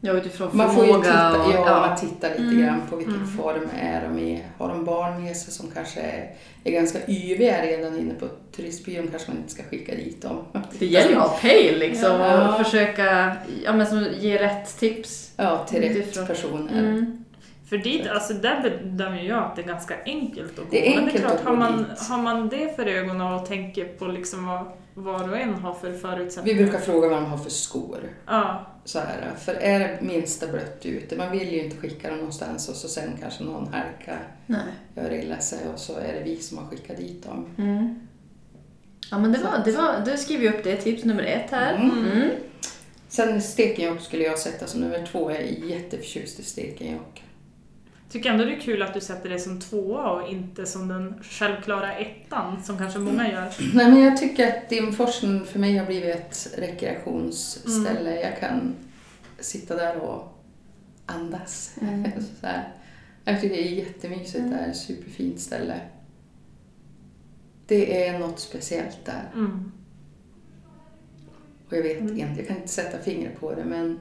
Ja, 0.00 0.12
utifrån 0.12 0.50
Man 0.52 0.74
får 0.74 0.84
ju 0.86 0.90
förmåga 0.92 1.08
titta, 1.10 1.60
och... 1.60 1.68
ja, 1.68 1.86
man 1.88 1.96
tittar 1.98 2.28
lite 2.30 2.42
Mm. 2.42 2.60
grann 2.62 2.80
på 2.90 2.96
vilken 2.96 3.14
Mm. 3.14 3.28
form 3.36 3.68
är 3.80 4.08
de 4.08 4.18
i. 4.18 4.44
Har 4.58 4.68
de 4.68 4.84
barn 4.84 5.24
med 5.24 5.36
sig 5.36 5.52
som 5.52 5.70
kanske 5.74 6.00
är, 6.00 6.30
är 6.64 6.72
ganska 6.72 6.98
yviga 7.08 7.62
redan 7.62 7.98
inne 7.98 8.14
på 8.14 8.26
turistbyrån 8.56 9.08
kanske 9.10 9.30
man 9.30 9.36
inte 9.38 9.52
ska 9.52 9.62
skicka 9.62 9.94
dit 9.94 10.22
dem. 10.22 10.38
Det 10.78 10.86
gäller 10.86 11.10
ju 11.10 11.16
att 11.16 11.22
ha 11.28 11.38
pejl 11.38 11.78
liksom 11.78 12.10
Ja. 12.20 12.48
och 12.58 12.64
försöka 12.64 13.36
ja, 13.64 13.72
men, 13.72 13.86
som, 13.86 14.06
ge 14.18 14.38
rätt 14.38 14.78
tips. 14.78 15.32
Ja, 15.36 15.66
till 15.70 15.80
rätt 15.82 15.96
Utifrån. 15.96 16.26
personer. 16.26 16.78
Mm. 16.78 17.24
För 17.70 17.78
dit, 17.78 18.06
alltså 18.06 18.34
där 18.34 18.62
bedömer 18.62 19.22
jag 19.22 19.38
att 19.44 19.56
det 19.56 19.62
är 19.62 19.66
ganska 19.66 19.94
enkelt 20.04 20.50
att 20.50 20.64
gå. 20.64 20.70
Det 20.70 20.92
är 20.92 20.96
Men 20.96 21.04
enkelt 21.04 21.24
klart, 21.24 21.34
att 21.34 21.44
har 21.44 21.56
man, 21.56 21.86
har 22.08 22.22
man 22.22 22.48
det 22.48 22.76
för 22.76 22.86
ögonen 22.86 23.34
och 23.34 23.46
tänker 23.46 23.84
på 23.84 24.06
liksom 24.06 24.46
vad 24.46 24.64
var 24.94 25.28
och 25.28 25.38
en 25.38 25.54
har 25.54 25.74
för 25.74 25.90
Vi 25.90 25.98
förutsättningar. 25.98 26.62
brukar 26.62 26.78
fråga 26.78 27.08
vad 27.08 27.18
de 27.18 27.24
har 27.26 27.38
för 27.38 27.50
skor. 27.50 27.98
Ja, 28.26 28.66
Så 28.84 28.98
här, 28.98 29.30
för 29.38 29.54
är 29.54 29.78
det 29.78 29.98
minsta 30.00 30.46
blött 30.46 30.86
ute, 30.86 31.16
man 31.16 31.30
vill 31.30 31.52
ju 31.52 31.64
inte 31.64 31.76
skicka 31.76 32.08
dem 32.08 32.18
någonstans 32.18 32.68
och 32.68 32.74
så 32.74 32.88
sen 32.88 33.10
kanske 33.20 33.44
någon 33.44 33.66
halka 33.72 34.18
Nej. 34.46 34.60
gör 34.96 35.12
illa 35.12 35.38
sig 35.38 35.58
och 35.74 35.78
så 35.78 35.98
är 35.98 36.12
det 36.12 36.22
vi 36.24 36.36
som 36.36 36.58
har 36.58 36.66
skickat 36.66 36.96
dit 36.96 37.24
dem. 37.24 37.46
Mm. 37.58 38.00
Ja 39.10 39.18
men 39.18 39.32
det 39.32 39.38
var, 39.38 39.62
det 39.64 39.72
var, 39.72 40.04
då 40.06 40.16
skriver 40.16 40.40
vi 40.42 40.58
upp 40.58 40.64
det, 40.64 40.76
tips 40.76 41.04
nummer 41.04 41.22
ett 41.22 41.50
här. 41.50 41.74
Mm. 41.74 42.10
Mm. 42.12 42.30
Sen 43.08 43.42
stekenjock 43.42 44.00
skulle 44.00 44.24
jag 44.24 44.38
sätta 44.38 44.66
som 44.66 44.80
nummer 44.80 45.06
två. 45.12 45.30
Jag 45.30 45.40
är 45.40 45.44
jätteförtjust 45.44 46.40
i 46.40 46.42
stekenjock. 46.42 47.22
Tycker 48.10 48.30
ändå 48.30 48.44
det 48.44 48.54
är 48.54 48.60
kul 48.60 48.82
att 48.82 48.94
du 48.94 49.00
sätter 49.00 49.28
det 49.28 49.38
som 49.38 49.60
tvåa 49.60 50.10
och 50.10 50.28
inte 50.28 50.66
som 50.66 50.88
den 50.88 51.14
självklara 51.22 51.94
ettan 51.94 52.62
som 52.62 52.78
kanske 52.78 52.98
många 52.98 53.32
gör. 53.32 53.54
Nej, 53.74 53.90
men 53.90 54.00
jag 54.00 54.16
tycker 54.16 54.48
att 54.48 54.68
Dimforsen 54.68 55.44
för 55.44 55.58
mig 55.58 55.76
har 55.76 55.86
blivit 55.86 56.16
ett 56.16 56.54
rekreationsställe. 56.58 58.20
Jag 58.20 58.40
kan 58.40 58.74
sitta 59.38 59.76
där 59.76 59.96
och 59.96 60.42
andas. 61.06 61.76
Mm. 61.80 62.10
Så 62.40 62.46
här. 62.46 62.72
Jag 63.24 63.40
tycker 63.40 63.56
det 63.56 63.68
är 63.68 63.72
jättemysigt 63.72 64.50
där, 64.50 64.72
superfint 64.72 65.40
ställe. 65.40 65.80
Det 67.66 68.06
är 68.06 68.18
något 68.18 68.40
speciellt 68.40 69.04
där. 69.04 69.30
Mm. 69.34 69.72
Och 71.68 71.76
jag 71.76 71.82
vet 71.82 72.00
inte, 72.00 72.38
jag 72.38 72.48
kan 72.48 72.56
inte 72.56 72.68
sätta 72.68 72.98
fingret 72.98 73.40
på 73.40 73.54
det 73.54 73.64
men 73.64 74.00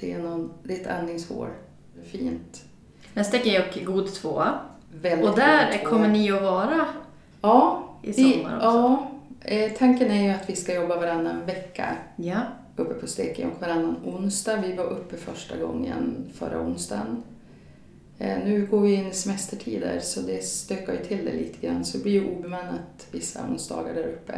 det 0.00 0.12
är, 0.12 0.18
någon, 0.18 0.52
det 0.62 0.76
är 0.76 0.80
ett 0.80 0.86
andningshår. 0.86 1.56
Fint. 2.04 2.64
Men 3.14 3.24
Stekenjokk 3.24 3.84
god 3.84 4.14
tvåa. 4.14 4.58
Väldigt 4.92 5.28
Och 5.30 5.36
där 5.36 5.78
hår. 5.78 5.84
kommer 5.84 6.08
ni 6.08 6.30
att 6.32 6.42
vara 6.42 6.86
Ja, 7.42 7.88
i 8.02 8.12
sommar 8.12 8.56
också. 8.56 8.66
ja 8.66 9.10
eh, 9.44 9.72
tanken 9.72 10.10
är 10.10 10.22
ju 10.24 10.30
att 10.30 10.50
vi 10.50 10.56
ska 10.56 10.74
jobba 10.74 10.96
varannan 10.96 11.46
vecka 11.46 11.96
Ja. 12.16 12.40
uppe 12.76 12.94
på 12.94 13.06
Stekenjokk 13.06 13.60
varannan 13.60 13.96
onsdag. 14.04 14.56
Vi 14.56 14.72
var 14.72 14.84
uppe 14.84 15.16
första 15.16 15.56
gången 15.56 16.30
förra 16.34 16.60
onsdagen. 16.60 17.22
Eh, 18.18 18.38
nu 18.44 18.66
går 18.66 18.80
vi 18.80 18.94
in 18.94 19.06
i 19.06 19.12
semestertider 19.12 20.00
så 20.00 20.20
det 20.20 20.44
stökar 20.44 20.92
ju 20.92 21.04
till 21.04 21.24
det 21.24 21.32
lite 21.32 21.66
grann 21.66 21.84
så 21.84 21.96
det 21.96 22.02
blir 22.02 22.12
ju 22.12 22.30
obemannat 22.38 23.06
vissa 23.10 23.40
onsdagar 23.50 23.94
där 23.94 24.04
uppe. 24.06 24.34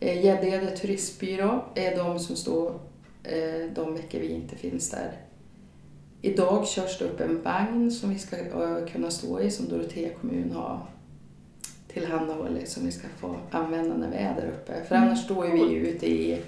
Eh, 0.00 0.24
Gäddede 0.24 0.76
turistbyrå 0.76 1.64
är 1.74 1.96
de 1.96 2.18
som 2.18 2.36
står 2.36 2.72
de 3.74 3.94
veckor 3.94 4.18
vi 4.20 4.28
inte 4.28 4.56
finns 4.56 4.90
där. 4.90 5.12
Idag 6.24 6.68
körs 6.68 6.98
det 6.98 7.04
upp 7.04 7.20
en 7.20 7.42
vagn 7.42 7.90
som 7.90 8.10
vi 8.10 8.18
ska 8.18 8.36
eh, 8.36 8.86
kunna 8.92 9.10
stå 9.10 9.40
i 9.40 9.50
som 9.50 9.68
Dorotea 9.68 10.08
kommun 10.20 10.52
har 10.52 10.86
tillhandahållit 11.88 12.68
som 12.68 12.86
vi 12.86 12.92
ska 12.92 13.08
få 13.20 13.36
använda 13.50 13.96
när 13.96 14.10
vi 14.10 14.16
är 14.16 14.34
där 14.34 14.46
uppe. 14.48 14.84
För 14.88 14.94
annars 14.94 15.24
står 15.24 15.46
ju 15.46 15.52
vi 15.52 15.74
ute 15.74 16.06
i 16.06 16.40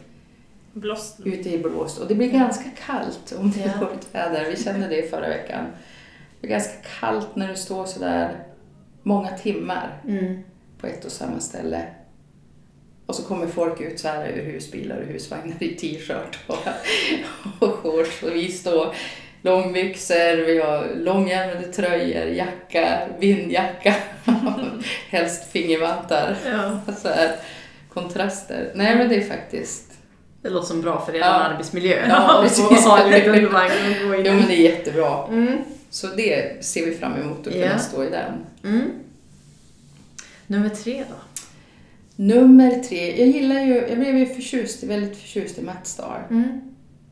Blåst. 0.73 1.21
ute 1.25 1.50
i 1.54 1.59
blåst. 1.59 1.99
Och 1.99 2.09
det 2.09 2.14
blir 2.14 2.30
ganska 2.30 2.71
kallt 2.87 3.35
om 3.38 3.50
det 3.50 3.62
är 3.62 3.80
dåligt 3.80 4.09
väder. 4.14 4.50
Vi 4.50 4.56
kände 4.56 4.88
det 4.88 5.11
förra 5.11 5.28
veckan. 5.28 5.64
Det 5.64 6.40
blir 6.40 6.50
ganska 6.50 6.73
kallt 7.00 7.37
när 7.37 7.49
du 7.49 7.56
står 7.56 7.85
sådär 7.87 8.45
många 9.02 9.28
timmar 9.38 10.00
Mm. 10.09 10.38
på 10.80 10.87
ett 10.87 11.04
och 11.04 11.12
samma 11.12 11.40
ställe. 11.40 11.87
Och 13.06 13.14
så 13.14 13.23
kommer 13.23 13.47
folk 13.47 13.80
ut 13.80 14.00
så 14.00 14.09
här 14.09 14.28
ur 14.28 14.52
husbilar 14.52 14.97
och 15.00 15.06
husvagnar 15.06 15.62
i 15.62 15.75
t-shirt 15.75 16.38
och, 16.47 16.59
och 17.68 17.75
shorts. 17.75 18.23
Och 18.23 18.35
vi 18.35 18.49
står 18.52 18.95
långbyxor, 19.43 20.47
vi 20.47 20.61
har 20.61 20.88
långärmade 20.97 21.66
tröjor, 21.73 22.26
jacka, 22.26 22.99
vindjacka, 23.19 23.95
helst 25.11 25.50
fingervantar. 25.52 26.37
ja. 26.52 26.81
Så 27.02 27.09
här, 27.09 27.37
kontraster. 27.93 28.73
Nej 28.75 28.97
men 28.97 29.09
det 29.09 29.14
är 29.16 29.28
faktiskt 29.28 29.93
Det 30.43 30.49
låter 30.50 30.66
som 30.69 30.81
bra 30.81 31.07
för 31.07 31.14
er 31.14 31.19
Ja. 31.21 31.26
arbetsmiljö. 31.26 32.07
Ja, 32.09 32.38
precis. 32.43 32.85
ha 32.85 33.05
och 33.05 33.11
gå 34.09 34.14
in 34.14 34.25
Jo 34.26 34.33
men 34.33 34.47
det 34.47 34.55
är 34.55 34.73
jättebra. 34.73 35.26
Mm. 35.28 35.59
Så 35.90 36.07
det 36.07 36.64
ser 36.64 36.87
vi 36.87 36.95
fram 36.97 37.14
emot 37.14 37.47
att 37.47 37.52
kunna 37.52 37.66
Ja. 37.66 37.78
stå 37.78 38.05
i 38.05 38.11
den. 38.11 38.33
Mm. 38.64 38.90
Nummer 40.47 40.69
tre 40.69 41.05
då? 41.11 41.43
Nummer 42.16 42.71
tre. 42.88 43.19
Jag 43.19 43.28
gillar 43.28 43.61
ju, 43.61 43.75
jag 43.88 43.99
blev 43.99 44.16
ju 44.19 44.26
förtjust, 44.26 44.83
väldigt 44.83 45.19
förtjust 45.19 45.59
i 45.59 45.62
Mattsdal. 45.62 46.21
Mm. 46.31 46.61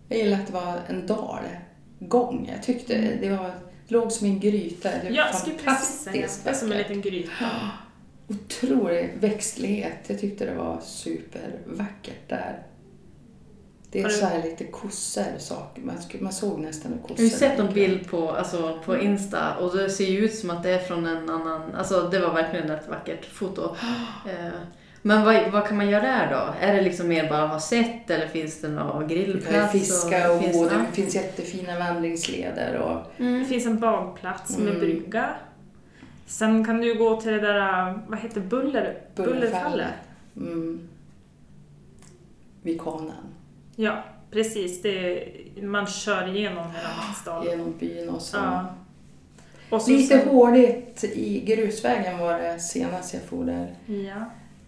Jag 0.08 0.18
gillar 0.18 0.38
att 0.38 0.46
det 0.46 0.52
var 0.52 0.74
en 0.88 1.06
dalgång. 2.08 2.50
Jag 2.54 2.62
tyckte 2.62 2.94
det 3.20 3.28
var, 3.30 3.54
låg 3.88 4.12
som 4.12 4.26
en 4.26 4.40
gryta. 4.40 4.90
Det 4.90 5.04
var 5.04 5.16
Ja, 5.16 5.26
jag 5.26 5.34
skulle 5.34 5.56
precis 5.56 6.00
säga 6.00 6.12
fantastiskt 6.14 6.44
det. 6.44 6.54
som 6.54 6.72
en 6.72 6.78
liten 6.78 7.00
gryta. 7.00 7.44
Otrolig 8.28 9.10
växtlighet. 9.20 9.98
Jag 10.06 10.20
tyckte 10.20 10.44
det 10.46 10.54
var 10.54 10.80
supervackert 10.84 12.28
där. 12.28 12.62
Det 13.90 14.00
är 14.00 14.04
du- 14.04 14.10
så 14.10 14.26
här 14.26 14.42
lite 14.42 14.64
kossor 14.64 15.24
saker. 15.38 15.82
Man, 15.82 15.94
man 16.20 16.32
såg 16.32 16.60
nästan 16.60 16.92
hur 16.92 16.98
kossor 17.00 17.24
Jag 17.24 17.30
har 17.30 17.38
sett 17.38 17.58
en 17.58 17.74
bild 17.74 18.10
på, 18.10 18.30
alltså, 18.30 18.78
på 18.84 18.98
Insta 18.98 19.56
och 19.56 19.76
det 19.76 19.90
ser 19.90 20.04
ju 20.06 20.18
ut 20.24 20.34
som 20.34 20.50
att 20.50 20.62
det 20.62 20.70
är 20.70 20.78
från 20.78 21.06
en 21.06 21.30
annan, 21.30 21.74
alltså 21.74 22.08
det 22.08 22.18
var 22.18 22.34
verkligen 22.34 22.70
ett 22.70 22.88
vackert 22.88 23.24
foto. 23.24 23.76
Men 25.06 25.24
vad, 25.24 25.52
vad 25.52 25.66
kan 25.68 25.76
man 25.76 25.88
göra 25.90 26.02
där 26.02 26.30
då? 26.30 26.66
Är 26.66 26.74
det 26.74 26.82
liksom 26.82 27.08
mer 27.08 27.28
bara 27.28 27.46
ha 27.46 27.60
sett 27.60 28.10
eller 28.10 28.26
finns 28.28 28.60
det 28.60 28.68
någon 28.68 29.08
grillplats? 29.08 29.72
fiska 29.72 30.32
och 30.32 30.40
finns 30.42 30.56
gå. 30.56 30.64
det- 30.68 30.76
Det 30.90 30.92
finns 30.92 31.14
jättefina 31.14 31.78
vandringsleder. 31.78 32.76
Och, 32.78 33.12
Det 33.16 33.24
Mm. 33.24 33.44
finns 33.44 33.66
en 33.66 33.80
badplats 33.80 34.58
med 34.58 34.68
Mm. 34.68 34.80
brygga. 34.80 35.30
Sen 36.26 36.64
kan 36.64 36.80
du 36.80 36.94
gå 36.94 37.20
till 37.20 37.32
det 37.32 37.40
där, 37.40 37.98
vad 38.06 38.18
heter 38.18 38.40
Buller, 38.40 38.98
Bullerfallet? 39.16 39.86
Mm. 40.36 40.88
Vid 42.62 42.80
kanan. 42.80 43.34
Ja, 43.76 44.04
precis. 44.30 44.82
Det, 44.82 45.24
man 45.62 45.86
kör 45.86 46.36
igenom 46.36 46.64
hela 46.70 46.88
Mattsdal. 47.08 47.46
Genom 47.46 47.74
byn 47.78 48.08
och 48.08 48.22
så. 48.22 48.36
Ja. 48.36 48.66
Och 49.70 49.82
så 49.82 49.90
Lite 49.90 50.18
sen- 50.18 50.28
håligt 50.28 51.04
i 51.04 51.40
grusvägen 51.40 52.18
var 52.18 52.38
det 52.38 52.58
senast 52.58 53.14
jag 53.14 53.22
for 53.22 53.44
där. 53.44 53.74
Ja. 53.86 54.24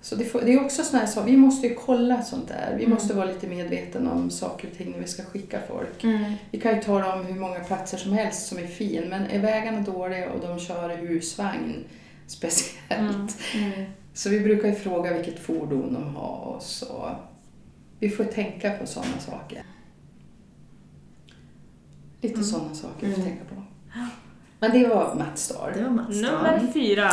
Så 0.07 0.15
det, 0.17 0.25
får, 0.25 0.41
det 0.41 0.53
är 0.53 0.65
också 0.65 0.83
sådana 0.83 1.05
här 1.07 1.13
saker, 1.13 1.31
vi 1.31 1.37
måste 1.37 1.67
ju 1.67 1.75
kolla 1.75 2.23
sånt 2.23 2.49
där. 2.49 2.75
Vi 2.79 2.85
Mm. 2.85 2.95
måste 2.95 3.15
vara 3.15 3.27
lite 3.27 3.47
medvetna 3.47 4.13
om 4.13 4.31
saker 4.31 4.69
och 4.71 4.77
ting 4.77 4.91
när 4.91 4.99
vi 4.99 5.07
ska 5.07 5.23
skicka 5.25 5.61
folk. 5.69 6.05
Mm. 6.05 6.33
Vi 6.51 6.61
kan 6.61 6.75
ju 6.77 6.83
tala 6.83 7.15
om 7.15 7.27
hur 7.27 7.41
många 7.41 7.61
platser 7.61 7.99
som 7.99 8.13
helst 8.13 8.47
som 8.47 8.59
är 8.59 8.67
fin, 8.67 9.09
men 9.09 9.27
är 9.31 9.39
vägarna 9.41 9.81
dåliga 9.81 10.31
och 10.31 10.41
de 10.41 10.59
kör 10.59 10.93
i 10.93 10.97
husvagn 11.07 11.85
speciellt. 12.27 13.37
Mm. 13.55 13.73
Mm. 13.73 13.85
Så 14.15 14.31
vi 14.31 14.41
brukar 14.41 14.69
ju 14.69 14.75
fråga 14.75 15.13
vilket 15.13 15.39
fordon 15.39 15.95
de 15.95 16.17
har 16.17 16.37
och 16.57 16.63
så. 16.63 17.11
Vi 17.99 18.09
får 18.11 18.25
tänka 18.25 18.71
på 18.71 18.87
sådana 18.87 19.19
saker. 19.19 19.63
Lite 22.21 22.35
Mm. 22.35 22.47
sådana 22.47 22.75
saker 22.75 23.07
vi 23.07 23.13
får 23.15 23.21
Mm. 23.23 23.33
tänka 23.37 23.55
på. 23.55 23.63
Men 24.61 24.71
det 24.71 24.87
var 24.89 25.15
Mattsdal. 25.15 25.71
Det 25.75 25.83
var 25.83 25.91
Mats 25.91 26.09
då. 26.09 26.15
Nummer 26.29 26.73
fyra. 26.75 27.11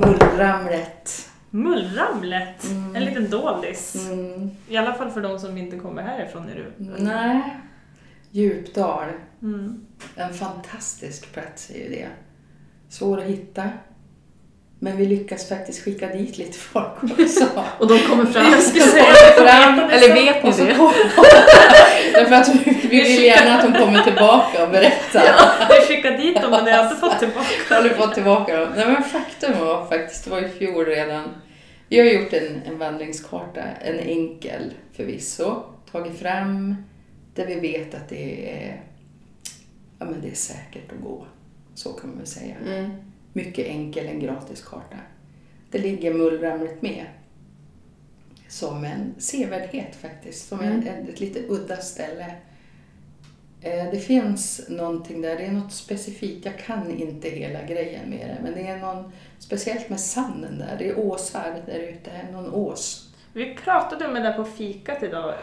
Mullramlet. 0.00 1.28
Mullramlet. 1.54 2.64
Mm. 2.64 2.96
En 2.96 3.04
liten 3.04 3.30
doldis. 3.30 4.08
Mm. 4.10 4.50
I 4.68 4.76
alla 4.76 4.94
fall 4.94 5.10
för 5.10 5.20
de 5.20 5.38
som 5.38 5.58
inte 5.58 5.76
kommer 5.76 6.02
härifrån 6.02 6.48
är 6.48 6.54
du. 6.54 6.94
Nej. 6.98 7.56
Djupdal. 8.30 9.08
Mm. 9.42 9.86
En 10.16 10.34
fantastisk 10.34 11.32
plats 11.32 11.70
är 11.70 11.78
ju 11.78 11.88
det. 11.88 12.08
Svår 12.88 13.18
att 13.18 13.24
hitta. 13.24 13.68
Men 14.78 14.96
vi 14.96 15.06
lyckas 15.06 15.48
faktiskt 15.48 15.84
skicka 15.84 16.08
dit 16.08 16.38
lite 16.38 16.58
folk 16.58 17.02
också. 17.02 17.44
Och 17.78 17.88
de 17.88 17.98
kommer 17.98 18.24
fram. 18.24 18.52
Jag 18.52 18.62
skulle 18.62 18.86
säga 18.86 19.04
Fram. 19.36 19.78
Eller 19.78 20.14
vet 20.14 20.44
ni 20.44 20.50
det? 20.50 20.74
Därför 22.12 22.34
att 22.34 22.48
vi 22.48 22.83
vi 22.94 23.02
vill 23.02 23.24
gärna 23.24 23.54
att 23.54 23.72
de 23.72 23.78
kommer 23.78 24.02
tillbaka 24.02 24.64
och 24.64 24.70
berättar. 24.70 25.22
Vi 25.68 25.86
skickade 25.86 26.16
dit 26.16 26.42
dem 26.42 26.50
men 26.50 26.66
jag 26.66 26.76
har 26.76 26.84
inte 26.84 26.96
fått 26.96 27.18
tillbaka 27.18 27.74
Har 27.74 27.82
du 27.82 27.90
fått 27.90 28.14
tillbaka 28.14 28.60
dem? 28.60 28.72
Nej 28.76 28.86
men 28.86 29.02
faktum 29.02 29.60
var 29.60 29.86
faktiskt, 29.86 30.24
det 30.24 30.30
var 30.30 30.40
i 30.40 30.48
fjol 30.48 30.84
redan. 30.84 31.24
Vi 31.88 31.98
har 31.98 32.06
gjort 32.06 32.32
en, 32.32 32.62
en 32.66 32.78
vandringskarta, 32.78 33.62
en 33.80 33.98
enkel 33.98 34.72
förvisso. 34.92 35.62
tagit 35.92 36.18
fram 36.18 36.76
där 37.34 37.46
vi 37.46 37.54
vet 37.54 37.94
att 37.94 38.08
det 38.08 38.52
är, 38.52 38.82
ja, 39.98 40.04
men 40.04 40.20
det 40.20 40.30
är 40.30 40.34
säkert 40.34 40.92
att 40.92 41.02
gå. 41.02 41.26
Så 41.74 41.92
kan 41.92 42.10
man 42.10 42.18
väl 42.18 42.26
säga. 42.26 42.54
Mm. 42.66 42.90
Mycket 43.32 43.66
enkel, 43.66 44.06
en 44.06 44.20
gratis 44.20 44.62
karta. 44.62 44.96
Det 45.70 45.78
ligger 45.78 46.14
mullramlet 46.14 46.82
med. 46.82 47.04
Som 48.48 48.84
en 48.84 49.14
sevärdhet 49.18 49.96
faktiskt. 49.96 50.48
Som 50.48 50.60
en, 50.60 50.88
ett, 50.88 51.08
ett 51.08 51.20
lite 51.20 51.40
udda 51.48 51.76
ställe. 51.76 52.34
Eh, 53.64 53.90
Det 53.92 53.98
finns 53.98 54.60
någonting 54.68 55.22
där, 55.22 55.36
det 55.36 55.42
är 55.44 55.52
något 55.52 55.72
specifikt. 55.72 56.44
Jag 56.46 56.58
kan 56.58 56.90
inte 57.00 57.28
hela 57.28 57.62
grejen 57.62 58.10
med 58.10 58.18
det. 58.28 58.36
Men 58.42 58.54
det 58.54 58.70
är 58.70 58.78
någon 58.78 59.12
speciellt 59.38 59.88
med 59.88 60.00
sanden 60.00 60.58
där. 60.58 60.76
Det 60.78 60.88
är 60.88 60.98
åsar 60.98 61.54
där 61.66 61.78
ute, 61.78 62.10
någon 62.32 62.54
ås. 62.54 63.08
Vi 63.32 63.54
pratade 63.54 64.06
om 64.08 64.14
det 64.14 64.20
där 64.20 64.32
på 64.32 64.44
fikat 64.44 65.02
idag. 65.02 65.34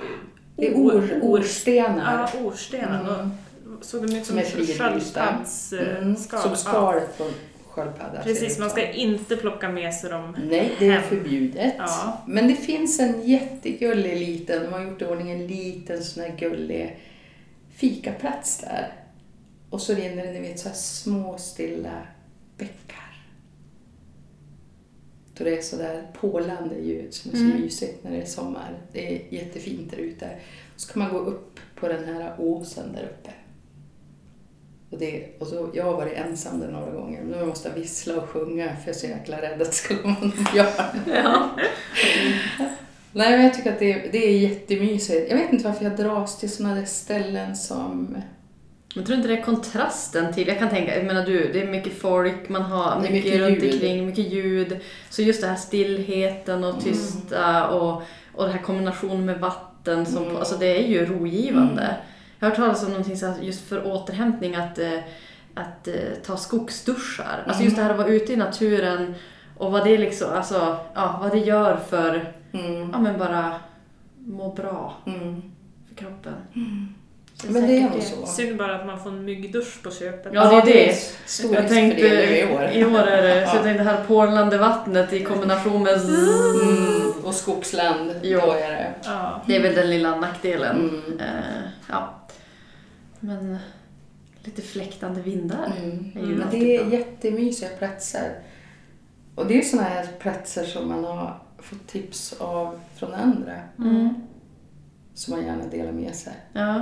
Det 0.55 0.67
är 0.67 0.73
or, 0.73 1.09
orstenar. 1.21 2.29
Ja, 2.33 2.39
orstenar. 2.45 3.19
Mm. 3.19 3.31
Såg 3.81 4.07
de 4.07 4.15
ut 4.17 4.25
Som 4.25 4.35
som 4.35 4.37
är 4.37 4.43
fridlysta. 4.43 5.21
Mm, 5.23 5.39
sköldpaddsskal. 5.43 6.41
som 6.41 6.55
skalet 6.55 7.17
på 7.17 7.23
sköldpadda. 7.69 8.21
Precis, 8.23 8.59
man 8.59 8.69
ska 8.69 8.91
inte 8.91 9.35
plocka 9.35 9.69
med 9.69 9.93
sig 9.93 10.09
dem 10.09 10.37
Nej, 10.49 10.71
det 10.79 10.87
är 10.87 10.91
hem. 10.91 11.03
förbjudet. 11.03 11.73
Ja. 11.77 12.21
Men 12.27 12.47
det 12.47 12.55
finns 12.55 12.99
en 12.99 13.21
jättegullig 13.21 14.17
liten, 14.19 14.63
de 14.63 14.73
har 14.73 14.81
gjort 14.83 15.01
i 15.01 15.05
ordning 15.05 15.31
en 15.31 15.47
liten 15.47 16.03
sån 16.03 16.23
här 16.23 16.35
gullig 16.39 16.97
fikaplats 17.81 18.57
där. 18.57 18.93
Och 19.69 19.81
så 19.81 19.93
rinner 19.93 20.25
det, 20.25 20.31
ni 20.31 20.39
vet, 20.39 20.59
så 20.59 20.67
här 20.69 20.75
små 20.75 21.37
stilla 21.37 22.01
bäckar. 22.57 23.25
Då 25.37 25.43
det 25.43 25.57
är 25.57 25.61
så 25.61 25.75
där 25.77 26.07
pålande 26.13 26.75
ljud 26.75 27.13
som 27.13 27.31
är 27.31 27.35
så 27.35 27.43
Mm. 27.43 27.61
mysigt 27.61 28.03
när 28.03 28.11
det 28.11 28.17
är 28.21 28.25
sommar. 28.25 28.77
Det 28.91 29.15
är 29.15 29.33
jättefint 29.33 29.91
där 29.91 29.97
ute. 29.97 30.29
Så 30.75 30.93
kan 30.93 31.03
man 31.03 31.13
gå 31.13 31.19
upp 31.19 31.59
på 31.75 31.87
den 31.87 32.03
här 32.05 32.35
åsen 32.39 32.93
där 32.93 33.03
uppe. 33.03 33.29
Och, 34.89 34.97
det, 34.99 35.27
och 35.39 35.47
så, 35.47 35.69
jag 35.73 35.83
har 35.83 35.93
varit 35.93 36.17
ensam 36.17 36.59
där 36.59 36.71
några 36.71 36.91
gånger, 36.91 37.21
men 37.21 37.39
nu 37.39 37.45
måste 37.45 37.69
jag 37.69 37.75
vissla 37.75 38.17
och 38.21 38.29
sjunga 38.29 38.67
för 38.75 38.81
jag 38.87 38.95
är 38.95 38.99
så 38.99 39.07
jäkla 39.07 39.41
rädd 39.41 39.61
att 39.61 39.67
det 39.67 39.73
ska 39.75 39.97
komma 40.01 40.15
någon 40.21 40.45
björn. 40.53 40.99
Ja. 41.23 41.49
Nej, 43.13 43.31
men 43.31 43.43
jag 43.45 43.53
tycker 43.53 43.71
att 43.73 43.79
det 43.79 43.91
är, 43.93 44.11
det 44.11 44.17
är 44.27 44.39
jättemysigt. 44.39 45.29
Jag 45.29 45.37
vet 45.37 45.53
inte 45.53 45.65
varför 45.65 45.83
jag 45.83 45.95
dras 45.95 46.39
till 46.39 46.51
sådana 46.51 46.75
där 46.75 46.85
ställen 46.85 47.55
som... 47.55 48.17
Men 48.95 49.05
tror 49.05 49.17
inte 49.17 49.27
det 49.27 49.37
är 49.37 49.43
kontrasten 49.43 50.33
till, 50.33 50.47
jag 50.47 50.59
kan 50.59 50.69
tänka, 50.69 50.95
jag 50.97 51.05
menar 51.05 51.25
du, 51.25 51.51
det 51.53 51.61
är 51.61 51.67
mycket 51.67 52.01
folk, 52.01 52.49
man 52.49 52.61
har 52.61 52.99
mycket, 53.01 53.13
mycket 53.15 53.39
runt 53.39 53.63
ljud. 53.63 53.73
omkring, 53.73 54.05
mycket 54.05 54.33
ljud. 54.33 54.79
Så 55.09 55.21
just 55.21 55.41
det 55.41 55.47
här 55.47 55.55
stillheten 55.55 56.63
och 56.63 56.83
tysta 56.83 57.67
och, 57.69 58.01
och 58.33 58.43
den 58.43 58.53
här 58.53 58.61
kombinationen 58.61 59.25
med 59.25 59.39
vatten, 59.39 60.05
som, 60.05 60.23
Mm. 60.23 60.35
alltså 60.37 60.55
det 60.57 60.83
är 60.83 60.87
ju 60.87 61.05
rogivande. 61.05 61.95
Jag 62.39 62.47
har 62.47 62.49
hört 62.49 62.57
talas 62.57 62.83
om 62.83 62.89
någonting 62.89 63.17
så 63.17 63.25
här, 63.25 63.35
just 63.41 63.69
för 63.69 63.87
återhämtning, 63.87 64.55
att, 64.55 64.79
eh, 64.79 64.99
att 65.53 65.87
eh, 65.87 65.93
ta 66.25 66.37
skogsduschar. 66.37 67.43
Alltså 67.47 67.63
just 67.63 67.75
det 67.75 67.81
här 67.81 67.89
att 67.89 67.97
vara 67.97 68.07
ute 68.07 68.33
i 68.33 68.35
naturen 68.35 69.13
och 69.57 69.71
vad 69.71 69.83
det 69.83 69.97
liksom, 69.97 70.27
alltså, 70.33 70.77
ja, 70.93 71.19
vad 71.21 71.31
det 71.31 71.39
gör 71.39 71.77
för, 71.89 72.33
Mm, 72.53 72.89
ja 72.91 72.99
men 72.99 73.19
bara 73.19 73.53
må 74.17 74.53
bra 74.53 74.93
mm. 75.05 75.41
för 75.89 75.95
kroppen. 75.95 76.33
Så 77.35 77.51
Men 77.51 77.67
det 77.67 77.77
är 77.77 77.89
nog 77.89 78.01
så. 78.01 78.25
Synd 78.25 78.57
bara 78.57 78.75
att 78.75 78.85
man 78.85 78.99
får 78.99 79.09
en 79.09 79.25
myggdusch 79.25 79.83
på 79.83 79.91
köpet. 79.91 80.33
Ja, 80.33 80.61
det 80.65 80.83
är 80.83 80.87
det. 80.87 80.95
Stor 81.25 81.55
Jag 81.55 81.67
tänkte, 81.67 82.01
det 82.09 82.39
i 82.39 82.53
år. 82.53 82.63
I 82.63 82.85
år 82.85 82.99
är 82.99 83.21
det, 83.21 83.47
så 83.47 83.51
Ja. 83.51 83.55
jag 83.55 83.63
tänkte 83.63 83.83
det 83.83 83.89
här 83.89 84.03
porlande 84.05 84.57
vattnet 84.57 85.13
i 85.13 85.23
kombination 85.23 85.83
med 85.83 86.01
zzz. 86.01 86.29
Mm, 86.63 87.11
och 87.25 87.33
skogsland, 87.35 88.11
Jo. 88.23 88.39
då 88.39 88.51
är 88.51 88.69
det. 88.69 88.93
Ja. 89.03 89.41
Det 89.47 89.55
är 89.55 89.61
väl 89.61 89.75
den 89.75 89.89
lilla 89.89 90.15
nackdelen. 90.15 90.79
Mm. 90.79 91.19
Eh, 91.19 91.61
ja. 91.89 92.13
Men 93.19 93.57
lite 94.43 94.61
fläktande 94.61 95.21
vindar. 95.21 95.73
Mm. 95.77 96.11
Det 96.13 96.19
är 96.19 96.23
ju 96.23 96.33
Men 96.35 96.43
alltid 96.43 96.61
det 96.61 96.75
är 96.77 96.85
bra. 96.85 96.93
jättemysiga 96.99 97.69
platser. 97.69 98.31
Och 99.35 99.45
det 99.45 99.57
är 99.57 99.61
sådana 99.61 99.87
här 99.87 100.07
platser 100.19 100.63
som 100.63 100.89
man 100.89 101.03
har 101.03 101.39
fått 101.61 101.87
tips 101.87 102.33
av 102.39 102.79
från 102.95 103.13
andra. 103.13 103.53
Mm. 103.79 104.13
Som 105.13 105.35
man 105.35 105.45
gärna 105.45 105.67
delar 105.67 105.91
med 105.91 106.15
sig. 106.15 106.33
Ja. 106.53 106.81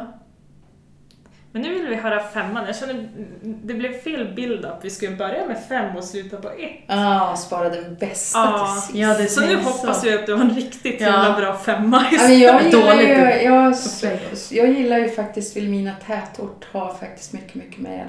Men 1.51 1.61
nu 1.61 1.73
vill 1.73 1.87
vi 1.87 1.95
höra 1.95 2.23
femman. 2.23 2.65
Jag 2.65 2.75
känner 2.75 3.09
det 3.41 3.73
blev 3.73 3.93
fel 3.93 4.35
build-up. 4.35 4.73
Vi 4.81 4.89
skulle 4.89 5.15
börja 5.15 5.47
med 5.47 5.63
fem 5.69 5.97
och 5.97 6.03
sluta 6.03 6.37
på 6.37 6.49
ett. 6.49 6.83
Ah, 6.87 7.35
spara 7.35 7.69
den 7.69 7.95
bästa 7.95 8.39
Ja, 8.39 8.67
till 8.75 8.81
sist. 8.81 8.95
ja, 8.95 9.17
det 9.17 9.27
Så 9.27 9.41
nu 9.41 9.55
hoppas 9.55 10.03
vi 10.05 10.13
att 10.13 10.25
du 10.25 10.33
har 10.33 10.41
en 10.41 10.55
riktigt 10.55 11.01
Ja. 11.01 11.35
bra 11.39 11.57
femma 11.57 12.05
Ja, 12.11 12.17
men 12.27 12.39
jag, 12.39 12.63
gillar 12.65 12.95
ju, 13.01 13.07
jag, 13.43 13.73
upplägg. 13.73 14.19
jag 14.51 14.69
gillar 14.69 14.97
ju 14.97 15.09
faktiskt 15.09 15.55
Vilhelmina 15.57 15.93
tätort 16.07 16.65
har 16.71 16.93
faktiskt 16.93 17.33
mycket, 17.33 17.55
mycket 17.55 17.81
mer 17.81 18.07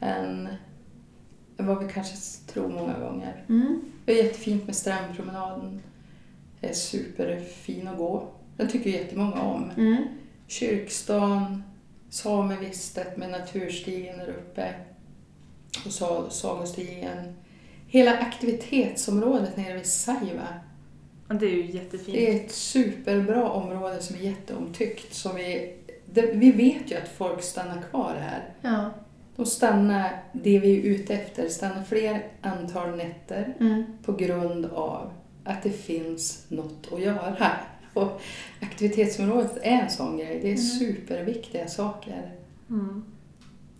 än 0.00 0.48
än 1.58 1.66
vad 1.66 1.84
vi 1.86 1.92
kanske 1.92 2.16
tror 2.52 2.68
många 2.68 2.98
gånger. 2.98 3.44
Mm. 3.48 3.80
Det 4.04 4.12
är 4.20 4.24
jättefint 4.24 4.66
med 4.66 4.76
strandpromenaden. 4.76 5.82
Det 6.60 6.68
är 6.68 6.72
superfin 6.74 7.88
att 7.88 7.98
gå. 7.98 8.28
Den 8.56 8.68
tycker 8.68 8.90
jättemånga 8.90 9.40
om. 9.40 9.70
Mm. 9.76 10.04
Kyrkstan, 10.46 11.62
samevistet 12.10 13.16
med 13.16 13.30
naturstigen 13.30 14.18
där 14.18 14.28
uppe 14.28 14.74
och 15.86 15.92
sa- 15.92 16.30
sagostigen. 16.30 17.34
Hela 17.88 18.18
aktivitetsområdet 18.18 19.56
nere 19.56 19.74
vid 19.74 19.86
Saiva. 19.86 20.48
Det 21.28 21.46
är 21.46 21.50
ju 21.50 21.70
jättefint. 21.70 22.12
Det 22.18 22.30
är 22.30 22.36
ett 22.44 22.52
superbra 22.52 23.50
område 23.50 24.02
som 24.02 24.16
är 24.16 24.20
jätteomtyckt. 24.20 25.14
Som 25.14 25.36
vi, 25.36 25.76
det, 26.06 26.22
vi 26.22 26.52
vet 26.52 26.90
ju 26.90 26.96
att 26.96 27.08
folk 27.08 27.42
stannar 27.42 27.82
kvar 27.90 28.14
här. 28.20 28.48
Ja. 28.62 28.90
De 29.36 29.46
stannar, 29.46 30.22
det 30.32 30.58
vi 30.58 30.78
är 30.80 30.82
ute 30.82 31.14
efter, 31.14 31.48
stannar 31.48 31.82
fler 31.82 32.22
antal 32.40 32.96
nätter 32.96 33.54
Mm. 33.60 33.84
på 34.04 34.12
grund 34.12 34.64
av 34.66 35.12
att 35.44 35.62
det 35.62 35.70
finns 35.70 36.44
något 36.48 36.88
att 36.92 37.00
göra. 37.00 37.50
Och 37.94 38.20
aktivitetsområdet 38.60 39.56
är 39.62 39.70
en 39.82 39.90
sån 39.90 40.16
grej. 40.18 40.38
Det 40.42 40.52
är 40.52 40.56
superviktiga 40.56 41.68
saker. 41.68 42.30
Mm. 42.70 43.04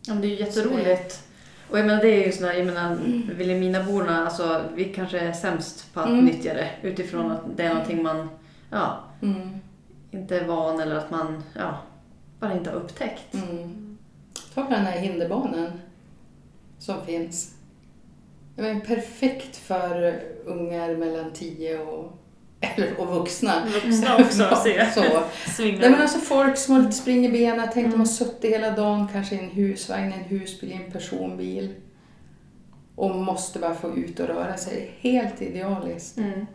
Ja, 0.07 0.13
men 0.15 0.21
det 0.23 0.27
är 0.27 0.31
ju 0.31 0.37
jätteroligt. 0.39 1.23
Och 1.71 1.79
jag 1.79 1.87
menar 1.87 2.03
det 2.03 2.09
är 2.23 2.27
ju 2.27 2.33
sådär, 2.33 2.53
jag 2.53 2.67
menar 2.67 2.97
Vilhelminaborna, 3.35 4.25
alltså 4.27 4.63
vi 4.75 4.85
kanske 4.85 5.19
är 5.21 5.33
sämst 5.33 5.95
på 5.95 6.01
att 6.01 6.09
Mm. 6.09 6.25
nyttja 6.25 6.55
det 6.55 6.71
utifrån 6.83 7.31
att 7.31 7.57
det 7.57 7.63
är 7.63 7.69
någonting 7.75 8.03
man, 8.03 8.29
ja, 8.71 8.99
Mm. 9.23 9.49
inte 10.11 10.39
är 10.39 10.45
van 10.45 10.81
eller 10.81 10.95
att 10.97 11.11
man, 11.11 11.43
ja, 11.57 11.79
bara 12.41 12.53
inte 12.55 12.71
har 12.71 12.77
upptäckt. 12.77 13.35
Mm. 13.35 13.84
Ta 14.55 14.63
den 14.63 14.85
här 14.87 14.99
hinderbanan 14.99 15.71
som 16.79 17.07
finns. 17.07 17.55
Det 18.57 18.69
är 18.69 18.81
perfekt 18.81 19.57
för 19.57 20.21
ungar 20.45 20.97
mellan 20.97 21.33
10 21.33 21.79
och, 21.79 22.13
eller, 22.61 23.01
och 23.01 23.07
vuxna. 23.07 23.63
Vuxna 23.85 24.17
också 24.17 24.43
att 24.51 24.63
se. 24.63 24.87
Så. 24.95 25.01
Nej 25.63 25.91
men 25.91 25.95
alltså 26.03 26.19
folk 26.19 26.57
som 26.59 26.75
har 26.75 26.81
lite 26.83 26.93
spring 26.93 27.27
i 27.27 27.31
benen, 27.33 27.69
tänk 27.73 27.85
de 27.87 27.89
Mm. 27.89 27.99
har 27.99 28.07
suttit 28.07 28.51
hela 28.51 28.71
dagen 28.71 29.09
kanske 29.13 29.35
i 29.35 29.39
en 29.39 29.51
husvagn, 29.51 30.13
en 30.13 30.25
husbil, 30.25 30.73
en 30.85 30.93
personbil 30.93 31.75
och 32.97 33.15
måste 33.15 33.59
bara 33.59 33.75
få 33.75 33.97
ut 33.97 34.21
och 34.21 34.27
röra 34.27 34.57
sig. 34.57 34.91
Helt 35.01 35.43
idealiskt 35.43 36.19
Mm. 36.19 36.47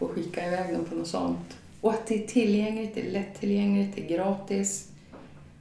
att 0.00 0.08
skicka 0.08 0.46
iväg 0.46 0.74
dem 0.74 0.84
på 0.84 0.94
något 0.94 1.08
sånt. 1.08 1.56
Och 1.80 1.90
att 1.90 2.06
det 2.06 2.22
är 2.24 2.26
tillgängligt, 2.26 2.94
det 2.94 3.06
är 3.08 3.10
lättillgängligt, 3.10 3.96
det 3.96 4.04
är 4.04 4.16
gratis. 4.16 4.88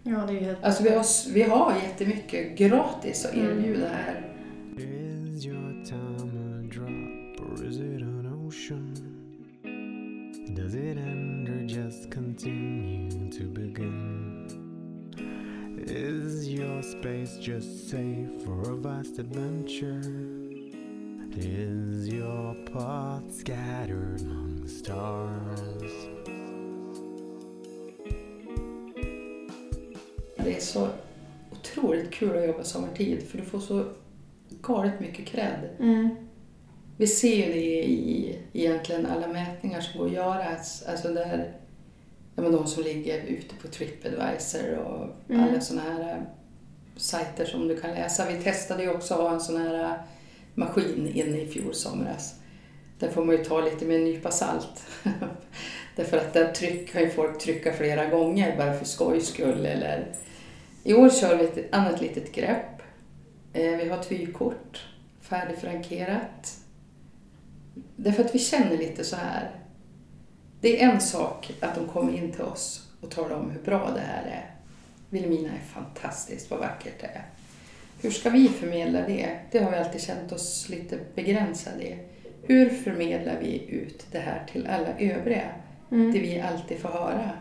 Ja, 0.09 0.25
det 0.27 0.33
är 0.33 0.39
helt... 0.39 0.63
Alltså 0.63 0.83
vi 0.83 0.89
har, 0.89 1.33
vi 1.33 1.41
har 1.41 1.73
jättemycket 1.73 2.57
gratis 2.57 3.25
att 3.25 3.33
erbjuda 3.33 3.87
här. 3.87 4.33
Is 4.77 5.45
your 5.45 5.83
time 5.85 6.31
a 6.39 6.73
drop 6.73 7.49
or 7.49 7.65
is 7.65 7.77
it 7.77 8.01
an 8.01 8.45
ocean? 8.47 8.95
Does 10.55 10.75
it 10.75 10.97
end 10.97 11.49
or 11.49 11.61
just 11.67 12.11
continue 12.11 13.31
to 13.31 13.43
begin? 13.43 14.47
Is 15.87 16.47
your 16.47 16.81
space 16.81 17.37
just 17.39 17.89
safe 17.89 18.45
for 18.45 18.71
a 18.71 18.75
vast 18.75 19.19
adventure? 19.19 20.01
Is 21.35 22.07
your 22.07 22.55
path 22.73 23.31
scattered 23.31 24.21
among 24.21 24.61
the 24.61 24.69
stars? 24.69 26.16
Det 30.47 30.55
är 30.55 30.61
så 30.61 30.87
otroligt 31.51 32.11
kul 32.11 32.37
att 32.37 32.45
jobba 32.47 32.63
sommartid 32.63 33.23
för 33.29 33.37
du 33.37 33.43
får 33.43 33.59
så 33.59 33.85
galet 34.61 34.99
mycket 34.99 35.25
cred. 35.25 35.69
Mm. 35.79 36.09
Vi 36.97 37.07
ser 37.07 37.47
ju 37.47 37.53
det 37.53 37.83
i 37.83 38.39
egentligen 38.53 39.05
alla 39.05 39.27
mätningar 39.27 39.81
som 39.81 39.99
går 39.99 40.07
att 40.07 40.13
göra. 40.13 40.45
Alltså 40.87 41.07
där, 41.07 41.51
ja, 42.35 42.41
men 42.43 42.51
de 42.51 42.67
som 42.67 42.83
ligger 42.83 43.23
ute 43.23 43.55
på 43.55 43.67
Tripadvisor 43.67 44.77
och 44.77 45.07
Mm. 45.29 45.43
alla 45.43 45.61
sådana 45.61 45.89
här 45.89 46.11
eh, 46.11 46.21
sajter 46.95 47.45
som 47.45 47.67
du 47.67 47.77
kan 47.77 47.91
läsa. 47.91 48.31
Vi 48.31 48.43
testade 48.43 48.83
ju 48.83 48.89
också 48.89 49.13
att 49.13 49.19
ha 49.19 49.31
en 49.33 49.41
sån 49.41 49.57
här 49.57 49.83
eh, 49.83 49.91
maskin 50.55 51.11
inne 51.13 51.41
i 51.41 51.47
fjol 51.47 51.73
somras. 51.73 52.35
Den 52.99 53.11
får 53.11 53.25
man 53.25 53.35
ju 53.37 53.43
ta 53.43 53.61
lite 53.61 53.85
med 53.85 53.95
en 53.95 54.03
nypa 54.03 54.31
salt. 54.31 54.83
Därför 55.95 56.17
att 56.17 56.33
där 56.33 56.51
tryck, 56.51 56.91
kan 56.91 57.01
ju 57.01 57.09
folk 57.09 57.39
trycka 57.39 57.73
flera 57.73 58.05
gånger 58.05 58.57
bara 58.57 58.73
för 58.73 58.85
skojs 58.85 59.27
skull. 59.27 59.65
Eller... 59.65 60.07
I 60.87 60.93
år 60.93 61.09
kör 61.09 61.37
vi 61.37 61.43
ett 61.43 61.73
annat 61.73 62.01
litet 62.01 62.31
grepp. 62.31 62.81
Eh, 63.53 63.77
Vi 63.77 63.89
har 63.89 63.97
ett 63.99 64.11
vykort, 64.11 64.85
färdigfrankerat. 65.21 66.57
Därför 67.95 68.23
att 68.25 68.35
vi 68.35 68.39
känner 68.39 68.77
lite 68.77 69.03
så 69.03 69.15
här. 69.15 69.51
Det 70.61 70.83
är 70.83 70.89
en 70.91 71.01
sak 71.01 71.51
att 71.61 71.75
de 71.75 71.87
kommer 71.87 72.13
in 72.17 72.31
till 72.31 72.41
oss 72.41 72.87
och 73.01 73.11
talar 73.11 73.35
om 73.35 73.51
hur 73.51 73.61
bra 73.61 73.91
det 73.95 73.99
här 73.99 74.23
är. 74.23 74.55
Vilhelmina 75.09 75.49
är 75.49 75.59
fantastiskt, 75.73 76.51
vad 76.51 76.59
vackert 76.59 77.01
det 77.01 77.07
är. 77.07 77.25
Hur 78.01 78.11
ska 78.11 78.29
vi 78.29 78.47
förmedla 78.47 79.01
det? 79.01 79.39
Det 79.51 79.59
har 79.59 79.71
vi 79.71 79.77
alltid 79.77 80.01
känt 80.01 80.31
oss 80.31 80.69
lite 80.69 80.99
begränsade 81.15 81.83
i. 81.83 81.99
Hur 82.43 82.69
förmedlar 82.69 83.37
vi 83.41 83.65
ut 83.69 84.05
det 84.11 84.19
här 84.19 84.45
till 84.51 84.67
alla 84.67 84.87
övriga? 84.99 85.49
Det 85.89 86.19
vi 86.19 86.41
alltid 86.41 86.79
får 86.79 86.89
höra. 86.89 87.31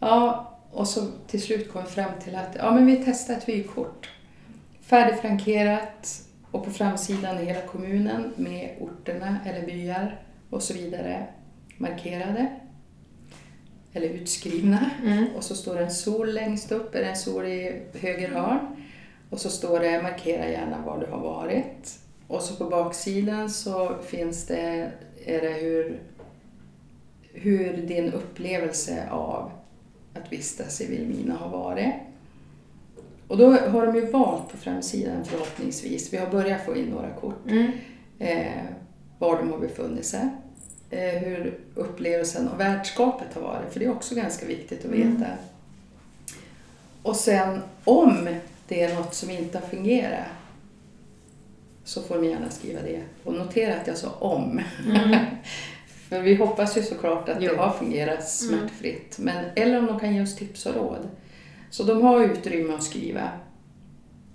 Ja, 0.00 0.47
och 0.72 0.88
så 0.88 1.06
till 1.26 1.42
slut 1.42 1.72
kom 1.72 1.82
vi 1.84 1.90
fram 1.90 2.10
till 2.24 2.34
att 2.34 2.56
ja, 2.58 2.74
men 2.74 2.86
vi 2.86 3.02
testar 3.04 3.34
ett 3.34 3.48
vykort. 3.48 4.10
Färdigfrankerat 4.80 6.22
och 6.50 6.64
på 6.64 6.70
framsidan 6.70 7.38
hela 7.38 7.60
kommunen 7.60 8.32
med 8.36 8.76
orterna 8.80 9.38
eller 9.46 9.66
byar 9.66 10.22
och 10.50 10.62
så 10.62 10.74
vidare 10.74 11.26
markerade 11.76 12.46
eller 13.92 14.08
utskrivna. 14.08 14.90
Mm. 15.04 15.26
Och 15.36 15.44
så 15.44 15.54
står 15.54 15.74
det 15.74 15.84
en 15.84 15.90
sol 15.90 16.32
längst 16.32 16.72
upp, 16.72 16.94
är 16.94 17.00
det 17.00 17.08
en 17.10 17.16
sol 17.16 17.46
i 17.46 17.82
höger 18.00 18.28
hörn. 18.28 18.58
Och 19.30 19.40
så 19.40 19.50
står 19.50 19.80
det 19.80 20.02
markera 20.02 20.48
gärna 20.48 20.82
var 20.82 21.00
du 21.00 21.06
har 21.06 21.20
varit. 21.20 21.98
Och 22.26 22.42
så 22.42 22.56
på 22.56 22.70
baksidan 22.70 23.50
så 23.50 23.96
finns 24.02 24.46
det, 24.46 24.90
är 25.24 25.40
det 25.40 25.52
hur, 25.52 26.00
hur 27.32 27.76
din 27.76 28.12
upplevelse 28.12 29.08
av 29.10 29.50
att 30.24 30.32
vistas 30.32 30.80
i 30.80 30.86
Vilhelmina 30.86 31.34
har 31.34 31.48
varit. 31.48 31.94
Och 33.28 33.38
då 33.38 33.52
har 33.52 33.86
de 33.86 33.94
ju 33.96 34.06
valt 34.10 34.48
på 34.50 34.56
framsidan 34.56 35.24
förhoppningsvis, 35.24 36.12
vi 36.12 36.16
har 36.16 36.26
börjat 36.30 36.64
få 36.64 36.76
in 36.76 36.86
några 36.86 37.10
kort, 37.10 37.46
Mm. 37.50 37.70
eh, 38.18 38.62
var 39.18 39.38
de 39.38 39.50
har 39.50 39.58
befunnit 39.58 40.06
sig. 40.06 40.28
Eh, 40.90 41.00
hur 41.22 41.58
upplevelsen 41.74 42.48
av 42.48 42.58
värdskapet 42.58 43.34
har 43.34 43.42
varit, 43.42 43.72
för 43.72 43.80
det 43.80 43.86
är 43.86 43.90
också 43.92 44.14
ganska 44.14 44.46
viktigt 44.46 44.84
att 44.84 44.90
veta. 44.90 45.26
Och 47.02 47.16
sen 47.16 47.60
om 47.84 48.28
det 48.68 48.82
är 48.82 48.94
något 48.94 49.14
som 49.14 49.30
inte 49.30 49.58
har 49.58 49.66
fungerat 49.66 50.26
så 51.84 52.02
får 52.02 52.14
de 52.14 52.24
gärna 52.24 52.50
skriva 52.50 52.80
det. 52.82 53.02
Och 53.24 53.34
notera 53.34 53.76
att 53.80 53.86
jag 53.86 53.96
sa 53.96 54.10
om. 54.10 54.60
för 56.08 56.20
vi 56.20 56.34
hoppas 56.34 56.76
ju 56.76 56.82
såklart 56.82 57.28
att 57.28 57.36
Jo. 57.40 57.50
det 57.50 57.56
har 57.56 57.70
fungerat 57.70 58.28
smärtfritt. 58.28 59.18
Men, 59.18 59.44
eller 59.56 59.78
om 59.78 59.86
de 59.86 60.00
kan 60.00 60.14
ge 60.14 60.22
oss 60.22 60.36
tips 60.36 60.66
och 60.66 60.74
råd. 60.74 61.08
Så 61.70 61.82
de 61.82 62.02
har 62.02 62.24
utrymme 62.24 62.74
att 62.74 62.82
skriva. 62.82 63.30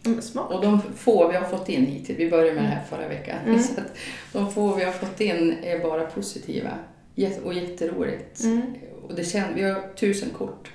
Mm. 0.05 0.19
Och 0.49 0.61
de 0.61 0.81
få 0.81 1.27
vi 1.27 1.35
har 1.37 1.45
fått 1.45 1.69
in 1.69 1.85
hittills, 1.85 2.19
vi 2.19 2.29
började 2.29 2.53
med 2.53 2.63
det 2.63 2.67
här 2.67 2.83
förra 2.83 3.07
veckan, 3.07 3.37
Mm. 3.45 3.59
så 3.63 3.81
de 4.33 4.51
få 4.51 4.75
vi 4.75 4.83
har 4.83 4.91
fått 4.91 5.21
in 5.21 5.55
är 5.63 5.79
bara 5.79 6.05
positiva 6.05 6.71
och 7.43 7.53
jätteroligt. 7.53 8.43
Mm. 8.43 8.61
Och 9.07 9.15
det 9.15 9.23
känns, 9.23 9.47
vi 9.55 9.61
har 9.63 9.81
tusen 9.95 10.29
kort 10.29 10.71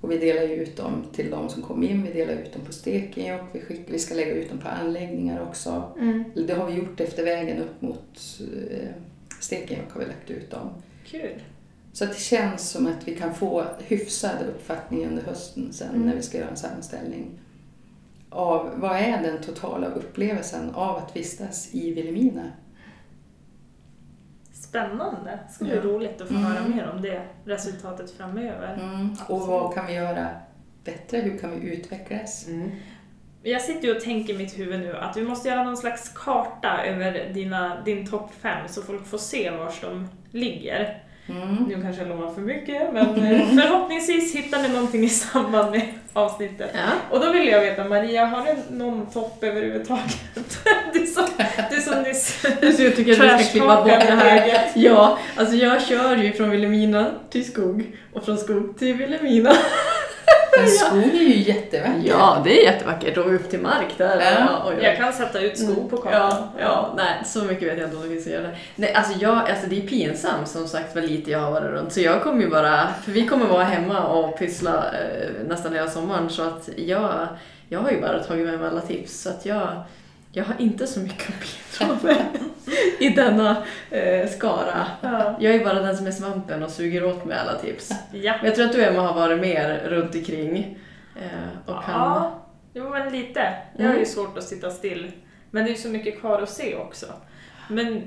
och 0.00 0.10
vi 0.10 0.18
delar 0.18 0.42
ut 0.42 0.76
dem 0.76 1.04
till 1.12 1.30
de 1.30 1.48
som 1.48 1.62
kom 1.62 1.82
in, 1.82 2.02
vi 2.02 2.12
delar 2.12 2.32
ut 2.34 2.52
dem 2.52 2.62
på 2.66 2.72
Stekenjokk, 2.72 3.42
vi, 3.52 3.60
skick, 3.60 3.80
vi 3.86 3.98
ska 3.98 4.14
lägga 4.14 4.32
ut 4.32 4.48
dem 4.48 4.58
på 4.58 4.68
anläggningar 4.68 5.42
också. 5.48 5.92
Mm. 5.98 6.24
Det 6.46 6.54
har 6.54 6.66
vi 6.66 6.72
gjort 6.74 7.00
efter 7.00 7.24
vägen 7.24 7.58
upp 7.58 7.82
mot 7.82 8.40
eh, 8.70 8.88
Stekenjokk 9.40 9.92
har 9.92 10.00
vi 10.00 10.06
lagt 10.06 10.30
ut 10.30 10.50
dem. 10.50 10.68
Kul. 11.06 11.42
Så 11.92 12.04
att 12.04 12.10
det 12.12 12.18
känns 12.20 12.70
som 12.70 12.86
att 12.86 13.08
vi 13.08 13.16
kan 13.16 13.34
få 13.34 13.64
hyfsad 13.78 14.36
uppfattning 14.48 15.06
under 15.06 15.22
hösten 15.22 15.72
sen 15.72 15.88
Mm. 15.94 16.06
när 16.06 16.16
vi 16.16 16.22
ska 16.22 16.38
göra 16.38 16.50
en 16.50 16.56
sammanställning 16.56 17.30
av 18.30 18.70
vad 18.76 18.96
är 18.96 19.22
den 19.22 19.42
totala 19.42 19.86
upplevelsen 19.86 20.74
av 20.74 20.96
att 20.96 21.16
vistas 21.16 21.74
i 21.74 21.94
Vilhelmina. 21.94 22.42
Spännande. 24.52 25.38
Det 25.48 25.52
ska 25.52 25.64
bli 25.64 25.74
Ja. 25.74 25.82
roligt 25.82 26.20
att 26.20 26.28
få 26.28 26.34
Mm. 26.34 26.46
höra 26.46 26.68
mer 26.68 26.90
om 26.94 27.02
det 27.02 27.26
resultatet 27.44 28.10
framöver. 28.10 28.74
Mm. 28.74 29.16
Och 29.28 29.40
vad 29.40 29.74
kan 29.74 29.86
vi 29.86 29.92
göra 29.92 30.28
bättre? 30.84 31.18
Hur 31.18 31.38
kan 31.38 31.50
vi 31.50 31.56
utvecklas? 31.76 32.46
Jag 33.42 33.62
sitter 33.62 33.88
ju 33.88 33.96
och 33.96 34.02
tänker 34.02 34.34
i 34.34 34.36
mitt 34.36 34.58
huvud 34.58 34.80
nu 34.80 34.96
att 34.96 35.16
vi 35.16 35.22
måste 35.22 35.48
göra 35.48 35.64
någon 35.64 35.76
slags 35.76 36.08
karta 36.08 36.84
över 36.84 37.30
dina, 37.34 37.82
din 37.84 38.06
topp 38.06 38.30
fem 38.42 38.68
så 38.68 38.82
folk 38.82 39.06
får 39.06 39.18
se 39.18 39.50
var 39.50 39.72
de 39.80 40.08
ligger. 40.30 41.02
Mm. 41.28 41.64
Nu 41.68 41.82
kanske 41.82 42.02
jag 42.02 42.08
lovar 42.08 42.34
för 42.34 42.40
mycket, 42.40 42.92
men 42.92 43.24
eh, 43.24 43.46
förhoppningsvis 43.62 44.34
hittar 44.34 44.62
ni 44.62 44.68
någonting 44.68 45.04
i 45.04 45.08
samband 45.08 45.70
med 45.70 45.82
avsnittet. 46.12 46.70
Ja. 46.74 46.90
Och 47.10 47.20
då 47.20 47.32
vill 47.32 47.48
jag 47.48 47.60
veta, 47.60 47.84
Maria, 47.84 48.24
har 48.24 48.46
du 48.46 48.76
någon 48.76 49.06
topp 49.06 49.44
överhuvudtaget? 49.44 50.18
Du 50.92 51.06
som, 51.06 51.26
du 51.70 51.80
som 51.80 52.02
nyss 52.02 52.40
Så 52.76 52.82
jag 52.82 52.96
tycker 52.96 53.12
att 53.12 53.40
vi 53.40 53.44
ska 53.44 53.52
klippa 53.52 53.76
bort 53.76 53.86
det 53.86 54.14
här. 54.14 54.70
Ja, 54.74 55.18
alltså 55.36 55.56
jag 55.56 55.82
kör 55.82 56.16
ju 56.16 56.32
från 56.32 56.50
Vilhelmina 56.50 57.10
till 57.30 57.52
skog 57.52 57.96
och 58.12 58.24
från 58.24 58.38
skog 58.38 58.78
till 58.78 58.94
Vilhelmina. 58.94 59.52
Men 60.58 60.68
skog 60.68 61.14
är 61.14 61.24
ju 61.24 61.42
jättevacker. 61.42 62.02
Ja, 62.04 62.40
det 62.44 62.60
är 62.60 62.72
jättevackert 62.72 63.16
och 63.16 63.34
upp 63.34 63.50
till 63.50 63.60
mark 63.60 63.94
där. 63.96 64.20
Ja. 64.20 64.30
Ja, 64.40 64.64
oj, 64.68 64.74
oj. 64.78 64.84
Jag 64.84 64.96
kan 64.96 65.12
sätta 65.12 65.40
ut 65.40 65.58
skog 65.58 65.90
på 65.90 65.96
kartan. 65.96 66.20
Ja, 66.20 66.48
ja, 66.60 66.94
nej, 66.96 67.22
så 67.24 67.44
mycket 67.44 67.68
vet 67.68 67.78
jag 67.78 67.86
inte 67.86 67.96
om 67.96 68.02
det 68.02 68.08
finns 68.08 68.26
att 68.26 68.32
göra. 68.32 68.48
Nej, 68.76 68.94
alltså, 68.94 69.18
jag, 69.18 69.50
alltså 69.50 69.66
det 69.66 69.82
är 69.82 69.86
pinsamt 69.86 70.48
som 70.48 70.68
sagt 70.68 70.94
vad 70.94 71.04
lite 71.04 71.30
jag 71.30 71.38
har 71.38 71.50
varit 71.50 71.70
runt. 71.70 71.92
Så 71.92 72.00
jag 72.00 72.22
kommer 72.22 72.42
ju 72.42 72.50
bara, 72.50 72.88
för 73.04 73.12
vi 73.12 73.26
kommer 73.26 73.46
vara 73.46 73.64
hemma 73.64 74.00
och 74.06 74.38
pyssla 74.38 74.84
eh, 74.92 75.46
nästan 75.48 75.74
hela 75.74 75.88
sommaren. 75.88 76.30
Så 76.30 76.42
att 76.42 76.68
jag, 76.76 77.28
jag 77.68 77.80
har 77.80 77.90
ju 77.90 78.00
bara 78.00 78.18
tagit 78.24 78.46
med 78.46 78.58
mig 78.58 78.68
alla 78.68 78.80
tips. 78.80 79.22
Så 79.22 79.28
att 79.28 79.46
jag, 79.46 79.68
jag 80.32 80.44
har 80.44 80.54
inte 80.58 80.86
så 80.86 81.00
mycket 81.00 81.28
att 81.28 81.78
bidra 81.78 81.98
med 82.02 82.26
i 82.98 83.08
denna 83.08 83.62
eh, 83.90 84.28
skara. 84.28 84.86
Ja. 85.00 85.36
Jag 85.40 85.54
är 85.54 85.64
bara 85.64 85.80
den 85.80 85.96
som 85.96 86.06
är 86.06 86.10
svampen 86.10 86.62
och 86.62 86.70
suger 86.70 87.04
åt 87.04 87.24
mig 87.24 87.38
alla 87.38 87.58
tips. 87.58 87.90
ja. 88.12 88.34
Men 88.36 88.46
jag 88.46 88.54
tror 88.54 88.66
att 88.66 88.72
du 88.72 88.84
Emma 88.84 89.02
har 89.02 89.14
varit 89.14 89.40
mer 89.40 89.78
runt 89.84 90.14
omkring. 90.14 90.78
Eh, 91.16 91.70
och 91.76 91.84
kan... 91.84 91.94
Ja, 91.94 92.46
jo 92.74 92.88
men 92.90 93.12
lite. 93.12 93.52
Jag 93.76 93.84
har 93.84 93.90
ju 93.90 93.96
Mm. 93.96 94.06
svårt 94.06 94.38
att 94.38 94.44
sitta 94.44 94.70
still. 94.70 95.12
Men 95.50 95.64
det 95.64 95.70
är 95.70 95.72
ju 95.72 95.78
så 95.78 95.88
mycket 95.88 96.20
kvar 96.20 96.42
att 96.42 96.50
se 96.50 96.76
också. 96.76 97.06
Men 97.68 98.02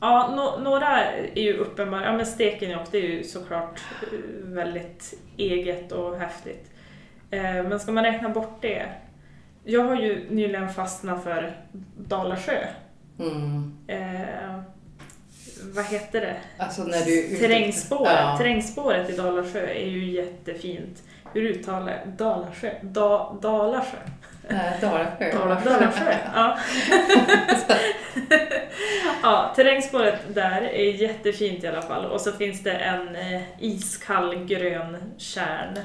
ja, 0.00 0.32
no, 0.36 0.62
några 0.64 1.04
är 1.34 1.42
ju 1.42 1.56
uppenbara. 1.56 2.04
Ja 2.04 2.12
men 2.12 2.26
Stekenjokk, 2.26 2.88
det 2.90 2.98
är 2.98 3.02
ju 3.08 3.24
såklart 3.24 3.80
eh, 4.02 4.18
väldigt 4.42 5.14
eget 5.36 5.92
och 5.92 6.16
häftigt. 6.18 6.70
Eh, 7.30 7.42
Men 7.42 7.80
ska 7.80 7.92
man 7.92 8.04
räkna 8.04 8.28
bort 8.28 8.58
det? 8.62 8.86
Jag 9.64 9.84
har 9.84 9.96
ju 9.96 10.30
nyligen 10.30 10.68
fastnat 10.68 11.24
för 11.24 11.56
Dalasjö. 11.96 12.66
Mm. 13.18 13.76
Eh, 13.86 14.60
vad 15.74 15.84
heter 15.84 16.20
det? 16.20 16.36
Alltså 16.56 16.82
när 16.82 17.04
du 17.04 17.36
Terrängspåret. 17.36 18.12
Ja. 18.12 18.36
Terrängspåret 18.38 19.10
i 19.10 19.16
Dalasjö 19.16 19.66
är 19.66 19.86
ju 19.86 20.10
jättefint. 20.10 21.02
Hur 21.32 21.42
uttalar 21.42 21.92
jag 21.92 22.08
Dalasjö? 22.08 22.70
Da, 22.82 23.38
Dalasjö? 23.42 23.98
Nej, 24.48 24.78
Dalasjö. 24.80 25.38
Dalasjö. 25.38 25.70
Dalasjö, 25.70 26.14
ja. 26.34 26.58
ja. 29.22 29.52
Terrängspåret 29.56 30.20
där 30.34 30.62
är 30.62 30.92
jättefint 30.92 31.64
i 31.64 31.66
alla 31.66 31.82
fall. 31.82 32.04
Och 32.04 32.20
så 32.20 32.32
finns 32.32 32.62
det 32.62 32.72
en 32.72 33.16
eh, 33.16 33.42
iskall 33.58 34.44
grön 34.44 34.96
kärn. 35.18 35.78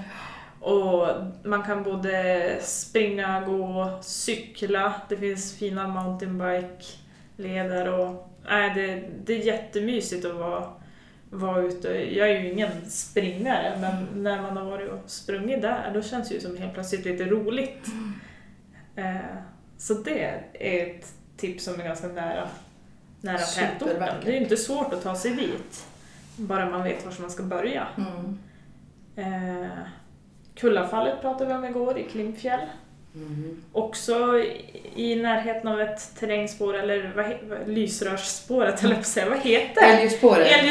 Och 0.66 1.08
man 1.44 1.64
kan 1.64 1.84
både 1.84 2.58
springa, 2.62 3.42
gå, 3.42 4.00
cykla. 4.02 5.02
Det 5.10 5.18
finns 5.18 5.58
fina 5.58 5.88
mountainbike-leder 5.88 8.00
och 8.00 8.30
nej, 8.46 8.72
det, 8.76 9.04
det 9.26 9.34
är 9.34 9.46
jättemysigt 9.46 10.26
att 10.26 10.36
vara, 10.36 10.74
vara 11.30 11.62
ute. 11.62 11.88
Jag 11.88 12.32
är 12.32 12.40
ju 12.40 12.52
ingen 12.52 12.90
springare 12.90 13.78
men 13.82 14.24
när 14.24 14.42
man 14.42 14.58
har 14.58 14.66
varit 14.66 14.90
och 14.90 15.10
sprungit 15.10 15.62
där 15.62 15.92
då 15.94 16.02
känns 16.02 16.30
det 16.30 16.36
ju 16.36 16.42
som 16.42 16.58
helt 16.58 16.74
plötsligt 16.74 17.06
lite 17.06 17.26
roligt. 17.26 17.88
Eh, 18.96 19.16
så 19.78 19.94
det 19.94 20.24
är 20.24 20.44
ett 20.60 21.14
tips 21.38 21.64
som 21.64 21.80
är 21.80 21.84
ganska 21.84 22.08
nära, 22.08 22.48
nära 23.22 23.38
tätorten. 23.38 24.14
Det 24.24 24.30
är 24.30 24.34
ju 24.34 24.40
inte 24.44 24.58
svårt 24.58 24.94
att 24.94 25.04
ta 25.04 25.16
sig 25.16 25.32
dit. 25.32 25.86
Bara 26.36 26.70
man 26.70 26.84
vet 26.84 27.06
var 27.06 27.22
man 27.22 27.32
ska 27.32 27.44
börja. 27.44 27.88
Mm. 27.98 28.40
Eh, 29.16 29.70
Kullafallet 30.56 31.22
pratade 31.22 31.46
vi 31.46 31.54
om 31.56 31.66
igår 31.66 31.98
i 31.98 32.04
Klimpfjäll. 32.04 32.60
Mm. 33.16 33.64
Också 33.72 34.40
i, 34.96 35.16
närheten 35.16 35.68
av 35.68 35.82
ett 35.82 36.20
terrängspår, 36.20 36.74
eller 36.78 37.12
vad, 37.16 37.26
vad, 37.50 37.68
lysrörsspåret, 37.68 38.84
eller 38.84 38.96
på 38.96 39.00
att 39.00 39.08
säga. 39.08 39.30
Vad 39.30 39.40
heter 39.40 39.82
det? 39.82 39.88
Älgspåret. 39.88 40.48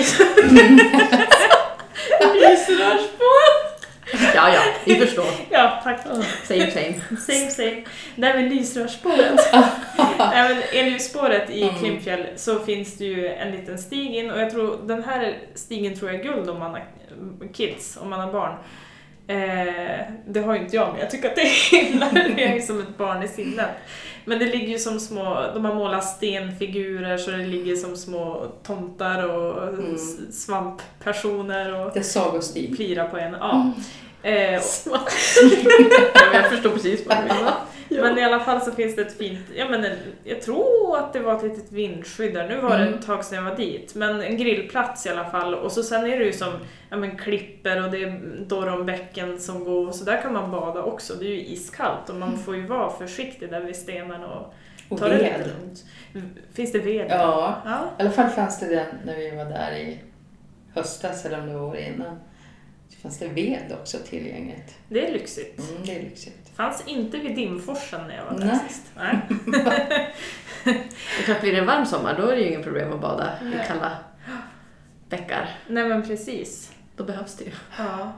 Lysrörsspår! 2.34 3.64
Ja, 4.34 4.54
Ja, 4.54 4.60
vi 4.84 4.94
förstår. 4.94 5.26
Ja, 5.50 5.80
tack. 5.84 6.00
Same 6.44 6.70
same. 6.70 6.94
Same 7.20 7.50
same. 7.50 7.84
Där 8.16 8.36
vid 8.36 8.52
lysrörsspåret. 8.52 9.40
Även 10.34 10.62
Elyusspåret 10.72 11.50
i 11.50 11.62
Mm. 11.62 11.74
Klimpfjäll 11.74 12.26
så 12.36 12.58
finns 12.58 12.98
det 12.98 13.04
ju 13.04 13.28
en 13.28 13.50
liten 13.50 13.78
stig 13.78 14.14
in 14.16 14.30
och 14.30 14.40
jag 14.40 14.50
tror 14.50 14.78
den 14.86 15.04
här 15.04 15.38
stigen 15.54 15.98
tror 15.98 16.10
jag 16.10 16.20
är 16.20 16.24
guld 16.24 16.50
om 16.50 16.58
man 16.58 16.70
har 16.70 16.84
kids, 17.52 17.98
om 18.00 18.10
man 18.10 18.20
har 18.20 18.32
barn. 18.32 18.54
Eh, 19.26 20.04
det 20.26 20.40
har 20.40 20.54
ju 20.54 20.60
inte 20.60 20.76
jag 20.76 20.88
men 20.92 21.00
jag 21.00 21.10
tycker 21.10 21.28
att 21.28 21.36
det 21.36 21.42
är 21.42 21.80
himla 21.82 22.10
det 22.12 22.44
är 22.44 22.54
ju 22.54 22.60
som 22.62 22.80
ett 22.80 22.98
barn 22.98 23.22
i 23.22 23.28
sinnet. 23.28 23.68
Men 24.24 24.38
det 24.38 24.44
ligger 24.44 24.68
ju 24.68 24.78
som 24.78 25.00
små, 25.00 25.44
de 25.54 25.64
har 25.64 25.74
målat 25.74 26.04
stenfigurer 26.04 27.16
så 27.18 27.30
det 27.30 27.36
ligger 27.46 27.76
som 27.76 27.96
små 27.96 28.46
tomtar 28.62 29.28
och 29.28 29.68
Mm. 29.68 29.98
svamppersoner 30.32 31.74
och 31.80 31.90
Det 31.94 31.98
är 31.98 32.02
sagostig. 32.04 32.76
plirar 32.76 33.08
på 33.08 33.16
en. 33.18 33.32
Ja. 33.40 33.72
Eh, 34.22 34.52
ja, 34.90 35.00
men 36.32 36.42
jag 36.42 36.50
förstår 36.50 36.70
precis 36.70 37.06
vad 37.06 37.16
du 37.16 37.22
menar. 37.34 37.52
Men 38.02 38.18
i 38.18 38.24
alla 38.24 38.40
fall 38.40 38.60
så 38.60 38.72
finns 38.72 38.96
det 38.96 39.02
ett 39.02 39.18
fint, 39.18 39.38
ja 39.56 39.68
men 39.68 39.84
en, 39.84 39.96
jag 40.24 40.42
tror 40.42 40.98
att 40.98 41.12
det 41.12 41.20
var 41.20 41.36
ett 41.36 41.42
litet 41.42 41.72
vindskydd 41.72 42.34
där, 42.34 42.48
nu 42.48 42.60
var 42.60 42.78
det 42.78 42.82
Mm. 42.84 42.94
ett 42.98 43.06
tag 43.06 43.24
sedan 43.24 43.44
jag 43.44 43.50
var 43.50 43.56
dit, 43.56 43.94
men 43.94 44.20
en 44.22 44.36
grillplats 44.36 45.06
i 45.06 45.08
alla 45.08 45.24
fall 45.30 45.54
och 45.54 45.72
så 45.72 45.82
sen 45.82 46.06
är 46.06 46.18
det 46.18 46.24
ju 46.24 46.32
som 46.32 46.52
ja, 46.90 46.96
men 46.96 47.16
klipper 47.18 47.84
och 47.84 47.90
det 47.90 48.02
är 48.02 48.20
Dorronbäcken 48.46 49.38
som 49.40 49.64
går, 49.64 49.92
så 49.92 50.04
där 50.04 50.22
kan 50.22 50.32
man 50.32 50.50
bada 50.50 50.82
också, 50.82 51.14
det 51.14 51.24
är 51.26 51.28
ju 51.30 51.40
iskallt 51.46 52.08
och 52.10 52.14
man 52.16 52.38
får 52.38 52.56
ju 52.56 52.66
vara 52.66 52.90
försiktig 52.90 53.50
där 53.50 53.60
vid 53.60 53.76
stenarna 53.76 54.26
och 54.34 54.54
Och 54.88 54.98
ta 54.98 55.08
det 55.08 55.14
lite 55.18 55.38
ved. 55.38 55.46
lugnt. 55.46 55.84
Finns 56.54 56.72
det 56.72 56.78
ved? 56.78 57.06
Ja, 57.10 57.62
ja. 57.64 57.78
i 57.98 58.02
alla 58.02 58.10
fall 58.10 58.28
fanns 58.30 58.60
det 58.60 58.66
den 58.66 58.86
när 59.04 59.16
vi 59.16 59.30
var 59.30 59.44
där 59.44 59.72
i 59.76 59.98
höstas 60.74 61.24
eller 61.26 61.40
om 61.40 61.46
det 61.46 61.54
var 61.54 61.62
året 61.62 61.94
innan. 61.94 62.16
Så 62.88 62.96
fanns 63.00 63.18
det 63.18 63.28
ved 63.28 63.72
också 63.80 63.98
tillgängligt. 64.08 64.74
Det 64.88 65.06
är 65.08 65.12
lyxigt. 65.12 65.58
Mm, 65.70 65.82
det 65.86 65.96
är 65.98 66.02
lyxigt. 66.02 66.43
Fanns 66.56 66.82
inte 66.86 67.18
vid 67.18 67.36
Dimforsen 67.36 68.00
när 68.08 68.16
jag 68.16 68.24
var 68.24 68.38
där 68.38 68.46
Nej. 68.46 68.58
sist. 68.68 68.82
Nej. 68.96 69.18
Det 70.64 70.70
är 71.20 71.24
klart, 71.24 71.40
blir 71.40 71.52
det 71.52 71.58
en 71.58 71.66
varm 71.66 71.86
sommar 71.86 72.14
då 72.18 72.28
är 72.28 72.36
det 72.36 72.42
ju 72.42 72.48
inget 72.48 72.62
problem 72.64 72.92
att 72.92 73.00
bada 73.00 73.30
Nej. 73.42 73.54
i 73.64 73.66
kalla 73.68 73.90
bäckar. 75.08 75.48
Nej 75.68 75.88
men 75.88 76.02
precis. 76.06 76.72
Då 76.96 77.04
behövs 77.04 77.36
det 77.36 77.44
ju. 77.44 77.50
Ja. 77.78 78.12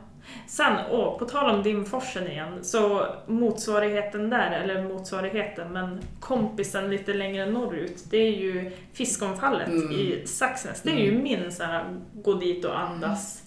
Sen, 0.47 0.73
åh, 0.91 1.19
på 1.19 1.25
tal 1.25 1.55
om 1.55 1.63
Dimforsen 1.63 2.27
igen, 2.27 2.65
så 2.65 3.07
motsvarigheten 3.27 4.31
där, 4.31 4.51
eller 4.51 4.83
motsvarigheten, 4.83 5.73
men 5.73 6.01
kompisen 6.21 6.91
lite 6.91 7.15
längre 7.15 7.47
norrut, 7.47 8.05
det 8.11 8.17
är 8.17 8.31
ju 8.37 8.71
Fiskomfallet 8.93 9.69
Mm. 9.69 9.91
i 9.93 10.23
Saxnäs. 10.27 10.83
Det 10.83 10.91
är 10.91 11.05
ju 11.05 11.19
min 11.19 11.53
sån 11.53 11.67
här 11.67 11.85
gå 12.15 12.35
dit 12.35 12.65
och 12.65 12.79
andas 12.81 13.43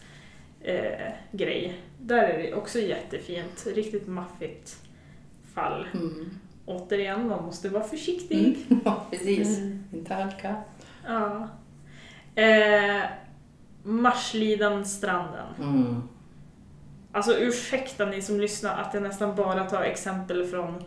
eh, 0.61 1.11
grej. 1.31 1.79
Där 1.99 2.23
är 2.23 2.37
det 2.37 2.53
också 2.53 2.79
jättefint, 2.79 3.67
riktigt 3.75 4.07
maffigt 4.07 4.77
fall. 5.53 5.87
Mm. 5.93 6.29
Återigen, 6.65 7.27
man 7.27 7.45
måste 7.45 7.69
vara 7.69 7.83
försiktig. 7.83 8.65
Mm. 8.69 8.81
Ja, 8.85 9.05
precis. 9.11 9.57
Mm. 9.57 9.83
Inte 9.93 10.13
halka. 10.13 10.55
Ja. 11.07 11.47
Eh, 12.35 13.03
Marslidanstranden. 13.83 15.47
Mm. 15.59 16.03
Alltså 17.11 17.37
ursäkta 17.37 18.05
ni 18.05 18.21
som 18.21 18.39
lyssnar 18.39 18.81
att 18.81 18.93
jag 18.93 19.03
nästan 19.03 19.35
bara 19.35 19.63
tar 19.63 19.81
exempel 19.81 20.45
från 20.45 20.83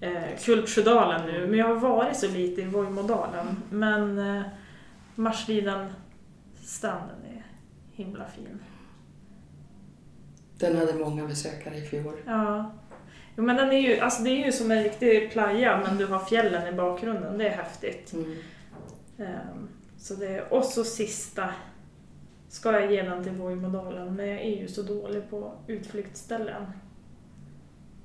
eh, 0.00 0.22
Kultsjödalen 0.44 1.26
nu, 1.26 1.46
men 1.46 1.58
jag 1.58 1.66
har 1.66 1.74
varit 1.74 2.16
så 2.16 2.28
lite 2.28 2.60
i 2.60 2.64
Vojmådalen. 2.64 3.46
Men 3.70 4.18
eh, 4.18 4.42
Marsliden 5.14 5.92
stranden 6.54 7.16
är 7.34 7.42
himla 7.92 8.24
fin. 8.26 8.60
Den 10.58 10.76
hade 10.76 10.94
många 10.94 11.26
besökare 11.26 11.76
i 11.76 11.80
fjol. 11.80 12.14
Ja. 12.26 12.72
Jo, 13.36 13.42
men 13.42 13.56
den 13.56 13.72
är 13.72 13.80
ju, 13.80 14.00
alltså 14.00 14.22
det 14.22 14.30
är 14.30 14.46
ju 14.46 14.52
som 14.52 14.70
en 14.70 14.82
riktig 14.82 15.32
playa 15.32 15.80
men 15.84 15.96
du 15.96 16.06
har 16.06 16.18
fjällen 16.18 16.74
i 16.74 16.76
bakgrunden, 16.76 17.38
det 17.38 17.48
är 17.48 17.56
häftigt. 17.56 18.12
Mm. 18.12 18.36
Ehm, 19.18 19.68
så 19.98 20.14
det, 20.14 20.42
och 20.50 20.64
så 20.64 20.84
sista 20.84 21.48
ska 22.48 22.72
jag 22.72 22.92
ge 22.92 23.02
den 23.02 23.24
till 23.24 23.32
Vojmådalen, 23.32 24.14
men 24.14 24.28
jag 24.28 24.40
är 24.40 24.60
ju 24.60 24.68
så 24.68 24.82
dålig 24.82 25.30
på 25.30 25.52
utflyktsställen. 25.66 26.66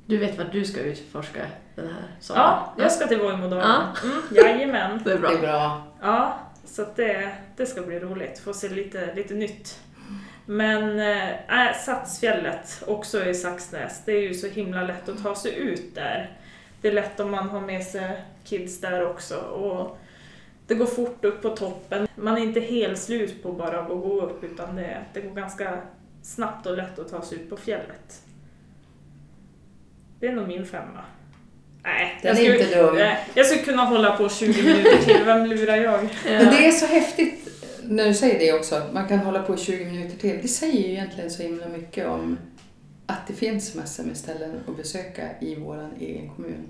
Du 0.06 0.18
vet 0.18 0.38
vad 0.38 0.52
du 0.52 0.66
ska 0.66 0.82
utforska 0.82 1.40
den 1.76 1.88
här 1.88 2.18
sommaren? 2.20 2.48
Ja, 2.50 2.74
jag 2.78 2.92
ska 2.92 3.08
till 3.08 3.20
Vojmådalen. 3.20 3.66
Ja. 3.68 3.96
Mm, 4.04 4.22
jajamän. 4.32 5.02
Det 5.04 5.12
är 5.12 5.18
bra. 5.18 5.30
Det 5.30 5.36
är 5.36 5.42
bra. 5.42 5.88
Ja, 6.02 6.40
så 6.66 6.82
att 6.82 6.96
det, 6.96 7.36
det 7.58 7.66
ska 7.66 7.82
bli 7.82 8.00
roligt. 8.00 8.40
Få 8.40 8.54
se 8.54 8.70
lite, 8.70 9.14
lite 9.16 9.34
nytt. 9.34 9.80
Men 10.52 11.00
äh, 11.00 11.74
Satsfjället, 11.86 12.84
också 12.88 13.26
i 13.26 13.34
Saxnäs, 13.34 14.02
det 14.06 14.12
är 14.12 14.22
ju 14.22 14.34
så 14.34 14.48
himla 14.48 14.84
lätt 14.84 15.10
att 15.10 15.24
ta 15.24 15.36
sig 15.36 15.56
ut 15.56 15.96
där. 15.96 16.38
Det 16.82 16.88
är 16.88 16.92
lätt 16.92 17.20
om 17.20 17.32
man 17.32 17.50
har 17.50 17.62
med 17.62 17.84
sig 17.84 18.22
kids 18.44 18.82
där 18.82 19.06
också. 19.10 19.36
Och 19.38 19.98
det 20.68 20.76
går 20.76 20.86
fort 20.86 21.26
upp 21.26 21.42
på 21.42 21.50
toppen. 21.50 22.08
Man 22.16 22.38
är 22.38 22.42
inte 22.42 22.60
helt 22.60 23.00
slut 23.00 23.44
på 23.44 23.52
bara 23.52 23.80
att 23.80 23.88
gå 23.88 24.22
upp 24.22 24.44
utan 24.44 24.76
det, 24.76 24.98
det 25.14 25.22
går 25.22 25.36
ganska 25.36 25.78
snabbt 26.24 26.66
och 26.66 26.78
lätt 26.78 27.00
att 27.00 27.10
ta 27.10 27.22
sig 27.22 27.38
ut 27.38 27.50
på 27.50 27.58
fjället. 27.58 28.22
Det 30.20 30.28
är 30.28 30.34
nog 30.34 30.48
min 30.48 30.66
femma. 30.66 31.06
Nej, 31.84 32.20
Den 32.22 32.36
jag 32.38 32.46
är 32.46 32.52
skulle, 32.54 32.64
inte 32.64 32.84
dum. 32.84 32.96
nej, 32.96 33.28
jag 33.34 33.46
skulle 33.46 33.62
kunna 33.62 33.84
hålla 33.84 34.18
på 34.18 34.30
20 34.30 34.64
minuter 34.64 34.98
till, 34.98 35.26
vem 35.26 35.46
lurar 35.46 35.76
jag? 35.76 36.02
Men 36.26 36.46
det 36.46 36.68
är 36.68 36.72
så 36.72 36.86
häftigt 36.86 37.42
när 37.92 38.06
du 38.06 38.14
säger 38.14 38.40
det 38.40 38.54
också, 38.54 38.82
man 38.94 39.08
kan 39.08 39.20
hålla 39.20 39.44
på 39.44 39.54
i 39.54 39.58
20 39.58 39.86
minuter 39.86 40.01
till. 40.22 40.40
Det 40.42 40.48
säger 40.48 40.82
ju 40.88 40.92
egentligen 40.94 41.32
så 41.32 41.44
himla 41.44 41.68
mycket 41.68 42.08
om 42.08 42.38
att 43.06 43.28
det 43.28 43.34
finns 43.34 43.76
massor 43.76 44.04
med 44.04 44.18
ställen 44.18 44.60
att 44.68 44.78
besöka 44.78 45.40
i 45.42 45.56
vår 45.56 45.90
egen 46.00 46.30
kommun. 46.36 46.68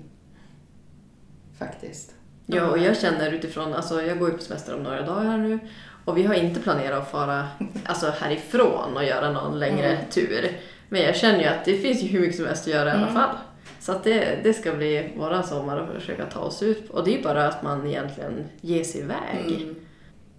Faktiskt. 1.58 2.14
Ja, 2.46 2.66
och 2.70 2.78
jag 2.78 2.96
känner 2.98 3.32
utifrån, 3.32 3.74
alltså 3.74 4.02
jag 4.02 4.18
går 4.18 4.30
ju 4.30 4.36
på 4.36 4.42
semester 4.42 4.74
om 4.76 4.82
några 4.82 5.02
dagar 5.02 5.24
här 5.24 5.38
nu 5.38 5.58
och 6.04 6.16
vi 6.18 6.22
har 6.22 6.34
inte 6.34 6.60
planerat 6.60 7.02
att 7.02 7.10
fara 7.10 7.48
alltså, 7.84 8.06
härifrån 8.10 8.96
och 8.96 9.04
göra 9.04 9.30
någon 9.32 9.58
längre 9.58 9.86
Mm. 9.88 10.04
tur. 10.10 10.50
Men 10.88 11.00
jag 11.02 11.16
känner 11.16 11.38
ju 11.38 11.44
att 11.46 11.64
det 11.64 11.78
finns 11.78 12.02
ju 12.02 12.08
hur 12.08 12.20
mycket 12.20 12.36
som 12.36 12.46
helst 12.46 12.66
att 12.66 12.72
göra 12.74 12.88
i 12.88 12.92
alla 12.92 13.02
Mm. 13.02 13.14
fall. 13.14 13.36
Så 13.80 13.92
att 13.92 14.04
det, 14.04 14.38
det 14.42 14.52
ska 14.54 14.72
bli 14.72 15.12
våran 15.16 15.44
sommar 15.44 15.78
att 15.78 15.94
försöka 15.94 16.26
ta 16.26 16.40
oss 16.40 16.62
ut. 16.62 16.90
Och 16.90 17.04
det 17.04 17.10
är 17.14 17.16
ju 17.16 17.22
bara 17.22 17.48
att 17.48 17.62
man 17.62 17.86
egentligen 17.86 18.44
ger 18.60 18.84
sig 18.84 19.00
iväg. 19.00 19.62
Mm. 19.62 19.74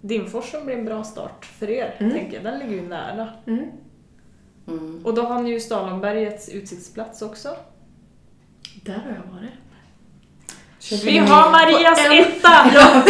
Dimforsen 0.08 0.66
blir 0.66 0.76
en 0.76 0.84
bra 0.84 1.04
start 1.04 1.44
för 1.58 1.70
er, 1.70 1.94
Mm. 1.98 2.12
tänker 2.12 2.34
jag. 2.34 2.44
Den 2.44 2.58
ligger 2.58 2.72
ju 2.82 2.88
nära. 2.88 3.28
Mm. 3.46 3.64
Mm. 4.68 5.00
Och 5.04 5.14
då 5.14 5.22
har 5.22 5.42
ni 5.42 5.50
ju 5.50 5.60
Stalonbergets 5.60 6.48
utsiktsplats 6.48 7.22
också. 7.22 7.48
Där 8.82 8.92
har 8.92 9.10
jag 9.10 9.32
varit. 9.32 9.50
Köper 10.80 11.04
Vi 11.06 11.18
har 11.18 11.50
Marias 11.50 12.06
en- 12.06 12.12
etta! 12.12 12.70
Ja. 12.74 13.02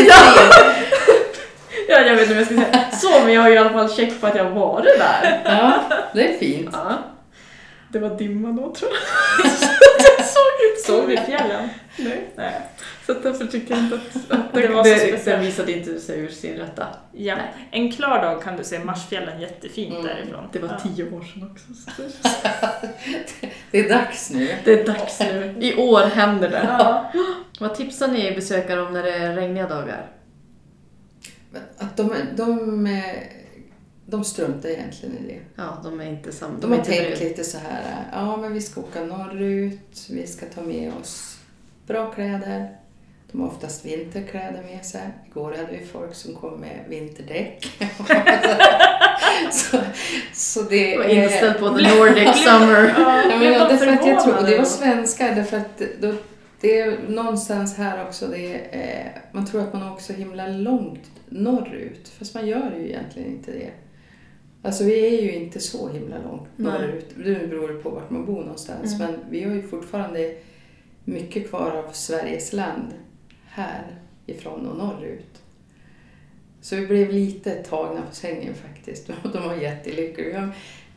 Ja, 1.89 2.01
jag 2.01 2.15
vet 2.17 2.23
inte 2.31 2.35
vad 2.35 2.41
jag 2.41 2.47
ska 2.47 2.55
säga. 2.73 2.91
Så, 2.91 3.25
men 3.25 3.35
jag 3.35 3.43
har 3.43 3.49
ju 3.49 3.55
i 3.55 3.59
alla 3.59 3.71
fall 3.71 3.89
check 3.91 4.21
på 4.21 4.27
att 4.27 4.35
jag 4.37 4.45
har 4.45 4.51
varit 4.61 4.99
där. 4.99 5.43
Ja, 5.45 5.83
det 6.15 6.35
är 6.35 6.39
fint. 6.39 6.69
Ja. 6.73 6.93
Det 7.95 8.01
var 8.01 8.19
dimma 8.19 8.49
då 8.53 8.75
tror 8.75 8.91
jag. 8.93 9.47
Jag 10.19 10.27
såg 10.27 10.71
inte 10.71 10.83
Såg 10.87 11.07
vi 11.07 11.17
fjällen? 11.17 11.69
Nej. 11.99 12.29
Nej. 12.37 12.61
Så 13.07 13.13
att 13.13 13.23
därför 13.23 13.47
tycker 13.47 13.75
jag 13.75 13.85
inte 13.85 13.95
att, 13.97 14.31
att 14.39 14.55
Det 14.55 14.61
det, 14.61 14.69
var 14.69 14.85
så 14.85 14.91
speciellt. 14.91 15.25
den 15.25 15.41
visade 15.41 15.73
inte 15.73 16.01
sig 16.01 16.19
ur 16.21 16.29
sin 16.29 16.55
rätta. 16.57 16.87
Ja. 17.13 17.35
Nej. 17.37 17.69
En 17.71 17.93
klar 17.93 18.23
dag 18.23 18.43
kan 18.43 18.57
du 18.57 18.65
se 18.65 18.79
Marsfjällen 18.79 19.41
jättefint 19.41 19.95
Mm. 19.95 20.07
därifrån. 20.07 20.49
Det 20.53 20.59
var 20.59 20.69
Ja. 20.69 20.79
tio 20.89 21.05
år 21.13 21.21
sedan 21.23 21.51
också. 21.53 21.67
Så 21.75 22.03
det- 23.43 23.49
Det 23.71 23.79
är 23.79 23.89
dags 23.89 24.31
nu. 24.31 24.55
det 24.65 24.81
är 24.81 24.85
dags 24.87 25.21
nu. 25.21 25.55
I 25.61 25.77
år 25.77 26.01
händer 26.01 26.49
det. 26.49 26.67
Ja. 26.79 27.13
Vad 27.61 27.75
tipsar 27.75 28.09
ni 28.09 28.33
besökare 28.33 28.83
om 28.83 28.93
när 28.93 29.03
det 29.03 29.11
är 29.15 29.37
regniga 29.37 29.69
dagar? 29.69 30.07
Att 31.79 31.97
de, 31.97 32.15
de, 32.37 32.89
de 34.07 34.25
struntar 34.25 34.69
egentligen 34.69 35.19
i 35.19 35.27
det. 35.27 35.41
Ja, 35.57 35.81
de 35.85 36.01
är 36.01 36.05
inte 36.05 36.33
samma. 36.33 36.59
De 36.61 36.73
är 36.73 36.77
har 36.77 36.85
tänkt 36.85 37.21
lite 37.21 37.45
så 37.45 37.59
här, 37.59 38.05
ja 38.13 38.37
men 38.37 38.53
vi 38.53 38.61
ska 38.61 38.81
åka 38.81 39.05
norrut, 39.05 40.07
vi 40.11 40.27
ska 40.27 40.47
ta 40.47 40.61
med 40.61 40.93
oss 41.01 41.39
bra 41.87 42.11
kläder. 42.11 42.69
De 43.33 43.41
har 43.41 43.49
oftast 43.49 43.85
vinterkläder 43.85 44.63
med 44.63 44.85
sig. 44.85 45.03
Igår 45.27 45.53
hade 45.53 45.79
vi 45.79 45.87
folk 45.87 46.15
som 46.15 46.35
kom 46.35 46.61
med 46.61 46.85
vinterdäck. 46.89 47.67
så, 49.53 49.79
så 50.33 50.63
det 50.63 50.99
var 50.99 51.05
är... 51.05 51.23
inställd 51.23 51.59
på 51.59 51.69
the 51.69 51.99
Nordic 51.99 52.45
summer. 52.45 52.95
Ja, 52.99 53.39
men 53.39 53.53
ja, 53.53 53.59
de 53.59 53.75
därför 53.75 53.87
att 53.87 54.07
jag 54.07 54.25
tror, 54.25 54.39
och 54.39 54.45
det 54.45 54.59
var 54.59 54.65
svenskar, 54.65 55.35
därför 55.35 55.57
att 55.57 55.83
då, 56.01 56.15
det 56.61 56.81
är 56.81 56.99
någonstans 57.09 57.77
här 57.77 58.07
också, 58.07 58.27
det 58.27 58.55
är, 58.55 58.69
eh, 58.71 59.21
man 59.33 59.47
tror 59.47 59.61
att 59.63 59.73
man 59.73 59.93
åker 59.93 60.03
så 60.03 60.13
himla 60.13 60.47
långt 60.47 61.11
norrut, 61.29 62.09
fast 62.19 62.35
man 62.35 62.47
gör 62.47 62.73
ju 62.79 62.89
egentligen 62.89 63.29
inte 63.29 63.53
det. 63.53 63.71
Alltså 64.65 64.85
vi 64.85 65.07
är 65.19 65.23
ju 65.23 65.33
inte 65.33 65.61
så 65.61 65.89
himla 65.89 66.17
långt 66.19 66.49
norrut, 66.57 67.07
nu 67.17 67.47
beror 67.47 67.69
det 67.69 67.75
på 67.75 67.91
vart 67.91 68.11
man 68.11 68.27
bor 68.27 68.41
någonstans, 68.41 68.95
Mm. 68.95 69.07
men 69.11 69.21
vi 69.31 69.45
har 69.45 69.55
ju 69.55 69.63
fortfarande 69.63 70.35
mycket 71.05 71.49
kvar 71.51 71.71
av 71.87 71.93
Sveriges 71.93 72.53
land 72.53 72.95
här 73.47 73.83
ifrån 74.27 74.67
och 74.67 74.77
norrut. 74.79 75.43
Så 76.61 76.77
vi 76.77 76.87
blev 76.87 77.13
lite 77.13 77.51
tagna 77.55 78.03
på 78.09 78.15
sängen 78.15 78.55
faktiskt. 78.55 79.11
De 79.33 79.49
var 79.49 79.55
jättelyckliga. 79.55 80.29
Vi 80.29 80.33
har, 80.39 80.51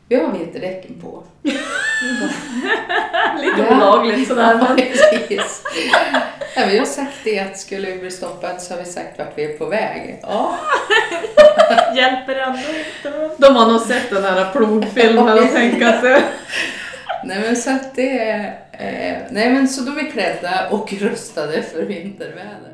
vi 0.08 0.16
har 0.16 0.32
vinterdäcken 0.40 1.02
på. 1.02 1.24
Lite 3.42 3.68
olagligt 3.76 4.28
sådär 4.28 4.58
Ja, 4.60 4.76
precis. 4.78 5.64
Ja, 6.60 6.66
vi 6.72 6.78
har 6.78 6.86
sagt 6.86 7.18
det 7.24 7.40
att 7.40 7.60
skulle 7.60 7.92
vi 7.92 8.00
bli 8.00 8.12
stoppad 8.12 8.62
så 8.62 8.74
har 8.74 8.80
vi 8.80 8.86
sagt 8.86 9.20
vart 9.20 9.38
vi 9.38 9.44
är 9.44 9.58
på 9.58 9.66
väg. 9.66 10.20
Ja, 10.22 10.60
Hjälper 11.96 12.36
ändå 12.36 12.60
inte. 12.60 13.36
De 13.38 13.56
har 13.56 13.72
nog 13.72 13.82
sett 13.82 14.10
den 14.10 14.24
här 14.24 14.52
plogfilmen 14.52 15.40
och 15.40 15.54
tänkt 15.54 15.86
att 15.86 16.02
det... 16.02 16.24
nej 17.24 17.42
men 17.42 17.56
så 17.56 17.72
att 17.72 17.96
det 17.96 18.20
är... 18.20 18.46
Eh, 18.72 19.18
nej 19.32 19.54
men 19.54 19.68
så 19.68 19.82
de 19.82 19.98
är 19.98 20.12
klädda 20.12 20.70
och 20.70 20.94
rustade 20.94 21.62
för 21.62 21.84
vinterväder. 21.84 22.74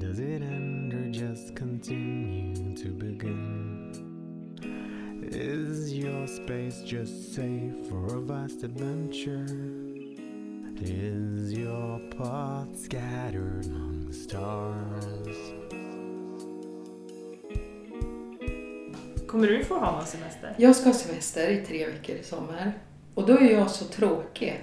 Does 0.00 0.18
it 0.18 0.42
end 0.42 0.94
or 0.94 1.06
just 1.06 1.56
continue 1.56 2.76
to 2.76 2.88
begin? 2.88 3.73
Is 5.34 5.92
your 5.92 6.26
space 6.28 6.82
just 6.84 7.34
safe 7.34 7.88
for 7.88 8.16
a 8.16 8.20
vast 8.20 8.62
adventure? 8.62 9.46
Is 10.80 11.52
your 11.52 11.98
path 12.16 12.68
scattered 12.76 13.66
among 13.66 14.06
the 14.06 14.12
stars? 14.12 15.36
Kommer 19.26 19.46
du 19.46 19.64
få 19.64 19.78
ha 19.78 19.92
någon 19.92 20.06
semester? 20.06 20.54
Jag 20.58 20.76
ska 20.76 20.88
ha 20.88 20.94
semester 20.94 21.48
i 21.50 21.64
tre 21.66 21.86
veckor 21.86 22.16
i 22.16 22.22
sommar. 22.22 22.72
Och 23.14 23.26
då 23.26 23.38
är 23.38 23.52
jag 23.52 23.70
så 23.70 23.84
tråkig. 23.84 24.60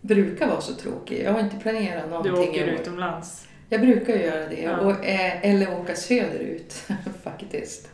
Brukar 0.00 0.48
vara 0.48 0.60
så 0.60 0.74
tråkig. 0.74 1.22
Jag 1.24 1.32
har 1.32 1.40
inte 1.40 1.56
planerat 1.56 2.04
Du 2.04 2.10
någonting 2.10 2.32
åker 2.32 2.68
i 2.68 2.74
år. 2.74 2.80
utomlands. 2.80 3.46
Jag 3.68 3.80
brukar 3.80 4.14
göra 4.14 4.48
det. 4.48 4.60
Ja. 4.60 4.76
Och, 4.80 5.04
eh, 5.04 5.50
eller 5.50 5.80
åka 5.80 5.94
söderut 5.96 6.72
faktiskt. 7.22 7.88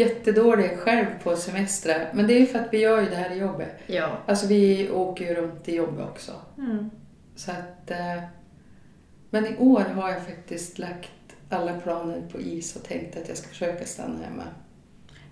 Jättedålig 0.00 0.78
själv 0.78 1.06
på 1.22 1.36
semestrar. 1.36 2.10
Men 2.14 2.26
det 2.26 2.34
är 2.34 2.40
ju 2.40 2.46
för 2.46 2.58
att 2.58 2.72
vi 2.72 2.78
gör 2.78 3.00
ju 3.00 3.08
det 3.08 3.16
här 3.16 3.30
i 3.30 3.38
jobbet. 3.38 3.78
Ja. 3.86 4.08
Alltså 4.26 4.46
vi 4.46 4.90
åker 4.90 5.24
ju 5.24 5.34
runt 5.34 5.68
i 5.68 5.74
jobbet 5.74 6.08
också. 6.08 6.32
Mm. 6.58 6.90
Så 7.36 7.50
att, 7.50 7.90
eh, 7.90 8.22
men 9.30 9.46
i 9.46 9.56
år 9.58 9.80
har 9.80 10.10
jag 10.10 10.24
faktiskt 10.26 10.78
lagt 10.78 11.10
alla 11.48 11.78
planer 11.78 12.22
på 12.32 12.40
is 12.40 12.76
och 12.76 12.84
tänkt 12.84 13.16
att 13.16 13.28
jag 13.28 13.36
ska 13.36 13.48
försöka 13.48 13.84
stanna 13.84 14.24
hemma. 14.24 14.42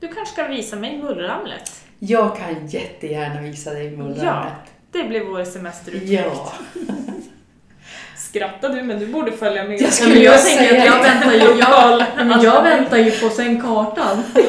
Du 0.00 0.08
kanske 0.08 0.32
ska 0.32 0.46
visa 0.46 0.76
mig 0.76 1.02
mullramlet? 1.02 1.84
Jag 1.98 2.36
kan 2.36 2.66
jättegärna 2.66 3.40
visa 3.40 3.72
dig 3.72 3.90
mullrammet. 3.90 4.22
Ja, 4.22 5.02
det 5.02 5.08
blir 5.08 5.24
vår 5.24 5.44
semesterutflykt. 5.44 6.12
Ja. 6.12 6.52
Skrattar 8.30 8.68
du? 8.68 8.82
Men 8.82 8.98
du 9.00 9.06
borde 9.06 9.32
följa 9.32 9.64
med. 9.64 9.72
Jag 9.72 9.80
Ja, 9.82 9.90
skulle 9.90 10.14
men 10.14 10.22
jag 10.22 10.44
tänker 10.44 10.64
säga 10.68 10.80
att 10.80 10.86
jag 10.86 10.96
det. 10.96 11.08
väntar 11.08 11.32
ju, 11.32 11.58
jag, 11.58 12.26
men 12.26 12.42
jag 12.42 12.62
väntar 12.62 12.96
ju 12.96 13.10
på 13.10 13.28
sen 13.28 13.60
kartan. 13.62 14.22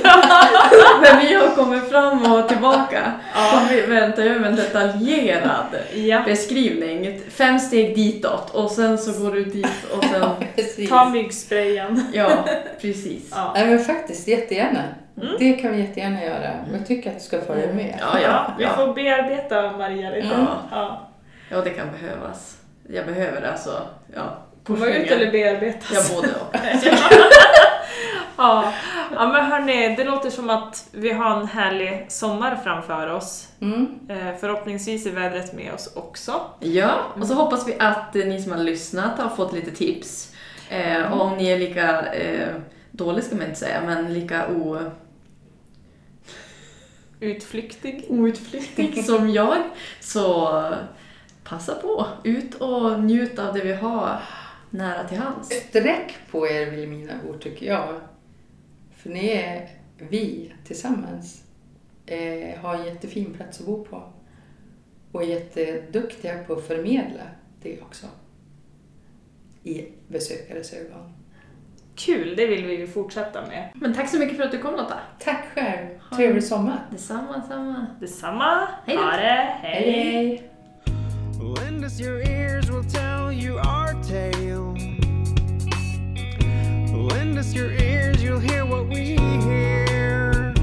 När 1.02 1.22
vi 1.22 1.34
har 1.34 1.56
kommit 1.56 1.89
fram 1.89 2.32
och 2.34 2.48
tillbaka. 2.50 3.12
Ja. 3.36 3.52
Så 3.68 3.74
vi 3.76 3.82
väntar 3.82 4.24
jag 4.24 4.42
med 4.42 4.50
en 4.50 4.56
detaljerad 4.56 5.65
Ja. 5.94 6.22
beskrivning. 6.26 7.22
Fem 7.30 7.60
steg 7.60 7.96
ditåt 7.96 8.50
och 8.56 8.72
sen 8.72 8.98
så 8.98 9.24
går 9.24 9.32
du 9.36 9.44
dit 9.44 9.68
och 9.98 10.04
sen... 10.06 10.88
Ta 10.89 11.10
myggsprayen. 11.10 12.04
Ja, 12.13 12.46
precis. 12.82 13.28
Ja. 13.32 13.52
Nej 13.56 13.65
men 13.68 13.80
faktiskt 13.80 14.28
jättegärna. 14.28 14.84
Mm. 15.22 15.34
Det 15.39 15.54
kan 15.54 15.72
vi 15.72 15.80
jättegärna 15.80 16.24
göra. 16.24 16.52
Men 16.70 16.78
jag 16.80 16.88
tycker 16.88 17.10
att 17.10 17.18
du 17.20 17.24
ska 17.24 17.42
följa 17.42 17.74
med. 17.74 17.96
Ja, 18.00 18.20
Ja, 18.24 18.54
vi 18.60 18.65
får 18.65 18.94
bearbeta 18.94 19.72
Maria 19.78 20.10
lite. 20.10 20.28
Mm. 20.28 20.46
Ja. 20.72 21.10
Ja, 21.52 21.62
det 21.62 21.70
kan 21.70 21.88
behövas. 22.02 22.56
Jag 22.91 23.06
behöver 23.06 23.41
alltså, 23.41 23.88
ja, 24.15 24.38
Komma 24.63 24.86
ut 24.86 25.12
eller 25.12 25.32
bearbetas. 25.32 26.12
Ja, 26.12 26.15
både 26.15 26.28
och. 26.28 26.56
ja. 28.38 28.73
ja, 29.13 29.28
men 29.28 29.45
hörni, 29.45 29.95
det 29.95 30.04
låter 30.04 30.30
som 30.30 30.49
att 30.49 30.88
vi 30.91 31.12
har 31.12 31.39
en 31.39 31.47
härlig 31.47 32.06
sommar 32.10 32.60
framför 32.63 33.08
oss. 33.08 33.47
Mm. 33.62 33.99
Eh, 34.10 34.36
förhoppningsvis 34.39 35.06
är 35.06 35.12
vädret 35.12 35.54
med 35.54 35.73
oss 35.73 35.93
också. 35.95 36.41
Ja, 36.60 36.99
och 37.21 37.28
så 37.28 37.34
hoppas 37.34 37.67
vi 37.67 37.75
att 37.80 38.13
ni 38.13 38.41
som 38.41 38.52
har 38.52 38.60
lyssnat 38.60 39.19
har 39.19 39.30
fått 39.30 39.54
lite 39.54 39.71
tips. 39.71 40.34
Eh, 40.69 41.13
och 41.13 41.21
om 41.21 41.38
ni 41.38 41.47
är 41.47 41.58
lika 41.60 42.13
eh, 42.13 42.56
dåliga 42.91 43.23
ska 43.25 43.36
man 43.36 43.45
inte 43.45 43.60
säga, 43.60 43.82
men 43.86 44.13
lika 44.13 44.47
o, 44.47 44.80
Utflyktig. 47.19 48.06
outflyktig 48.10 49.06
som 49.06 49.30
jag, 49.30 49.58
så 49.99 50.49
passa 51.50 51.76
på. 51.76 52.08
Ut 52.24 52.56
och 52.56 53.00
njut 53.00 53.40
av 53.40 53.54
det 53.54 53.62
vi 53.62 53.74
har 53.74 54.22
nära 54.70 55.08
till 55.08 55.18
hands. 55.18 55.50
Sträck 55.50 56.18
på 56.32 56.48
er 56.48 56.66
Vilhelminabor 56.66 57.38
tycker 57.40 57.66
jag. 57.66 58.00
För 58.96 59.10
ni 59.10 59.28
är, 59.28 59.70
vi 59.98 60.54
tillsammans, 60.66 61.44
eh, 62.06 62.60
har 62.60 62.76
en 62.76 62.86
jättefin 62.86 63.34
plats 63.34 63.60
att 63.60 63.66
bo 63.66 63.84
på. 63.84 64.04
Och 65.12 65.24
är 65.24 65.28
jätteduktiga 65.28 66.44
på 66.44 66.54
att 66.54 66.68
förmedla 66.68 67.24
det 67.62 67.82
också. 67.82 68.08
I 69.64 69.86
besökares 70.08 70.74
ögon. 70.74 71.14
Kul, 71.96 72.36
det 72.36 72.46
vill 72.46 72.66
vi 72.66 72.78
ju 72.78 72.88
fortsätta 72.88 73.42
med. 73.42 73.70
Men 73.74 73.94
tack 73.94 74.10
så 74.10 74.20
mycket 74.20 74.38
för 74.38 74.44
att 74.44 74.52
du 74.52 74.58
kom 74.58 74.76
Lotta. 74.76 75.00
Tack 75.20 75.46
själv! 75.54 75.88
Trevlig 76.16 76.44
sommar! 76.44 76.86
Detsamma, 76.92 77.42
samma. 77.48 77.86
Detsamma. 78.00 78.68
Hej 78.86 78.96
då. 78.96 79.04
Ha 79.04 79.12
det. 79.12 79.56
Hej 79.62 79.92
hej! 79.92 80.50
Lend 81.39 81.86
us 81.86 81.99
your 82.02 82.21
ears, 82.21 82.69
we'll 82.69 82.84
tell 82.84 83.32
you 83.32 83.60
our 83.60 83.93
tale. 84.04 84.75
Lend 86.93 87.38
us 87.38 87.54
your 87.54 87.71
ears, 87.71 88.21
you'll 88.21 88.39
hear 88.39 88.65
what 88.65 88.89
we 88.89 89.15
hear. 89.15 90.54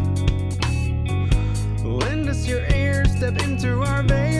Lend 1.82 2.28
us 2.28 2.46
your 2.46 2.60
ears, 2.74 3.10
step 3.16 3.42
into 3.42 3.80
our 3.80 4.02
veil 4.02 4.35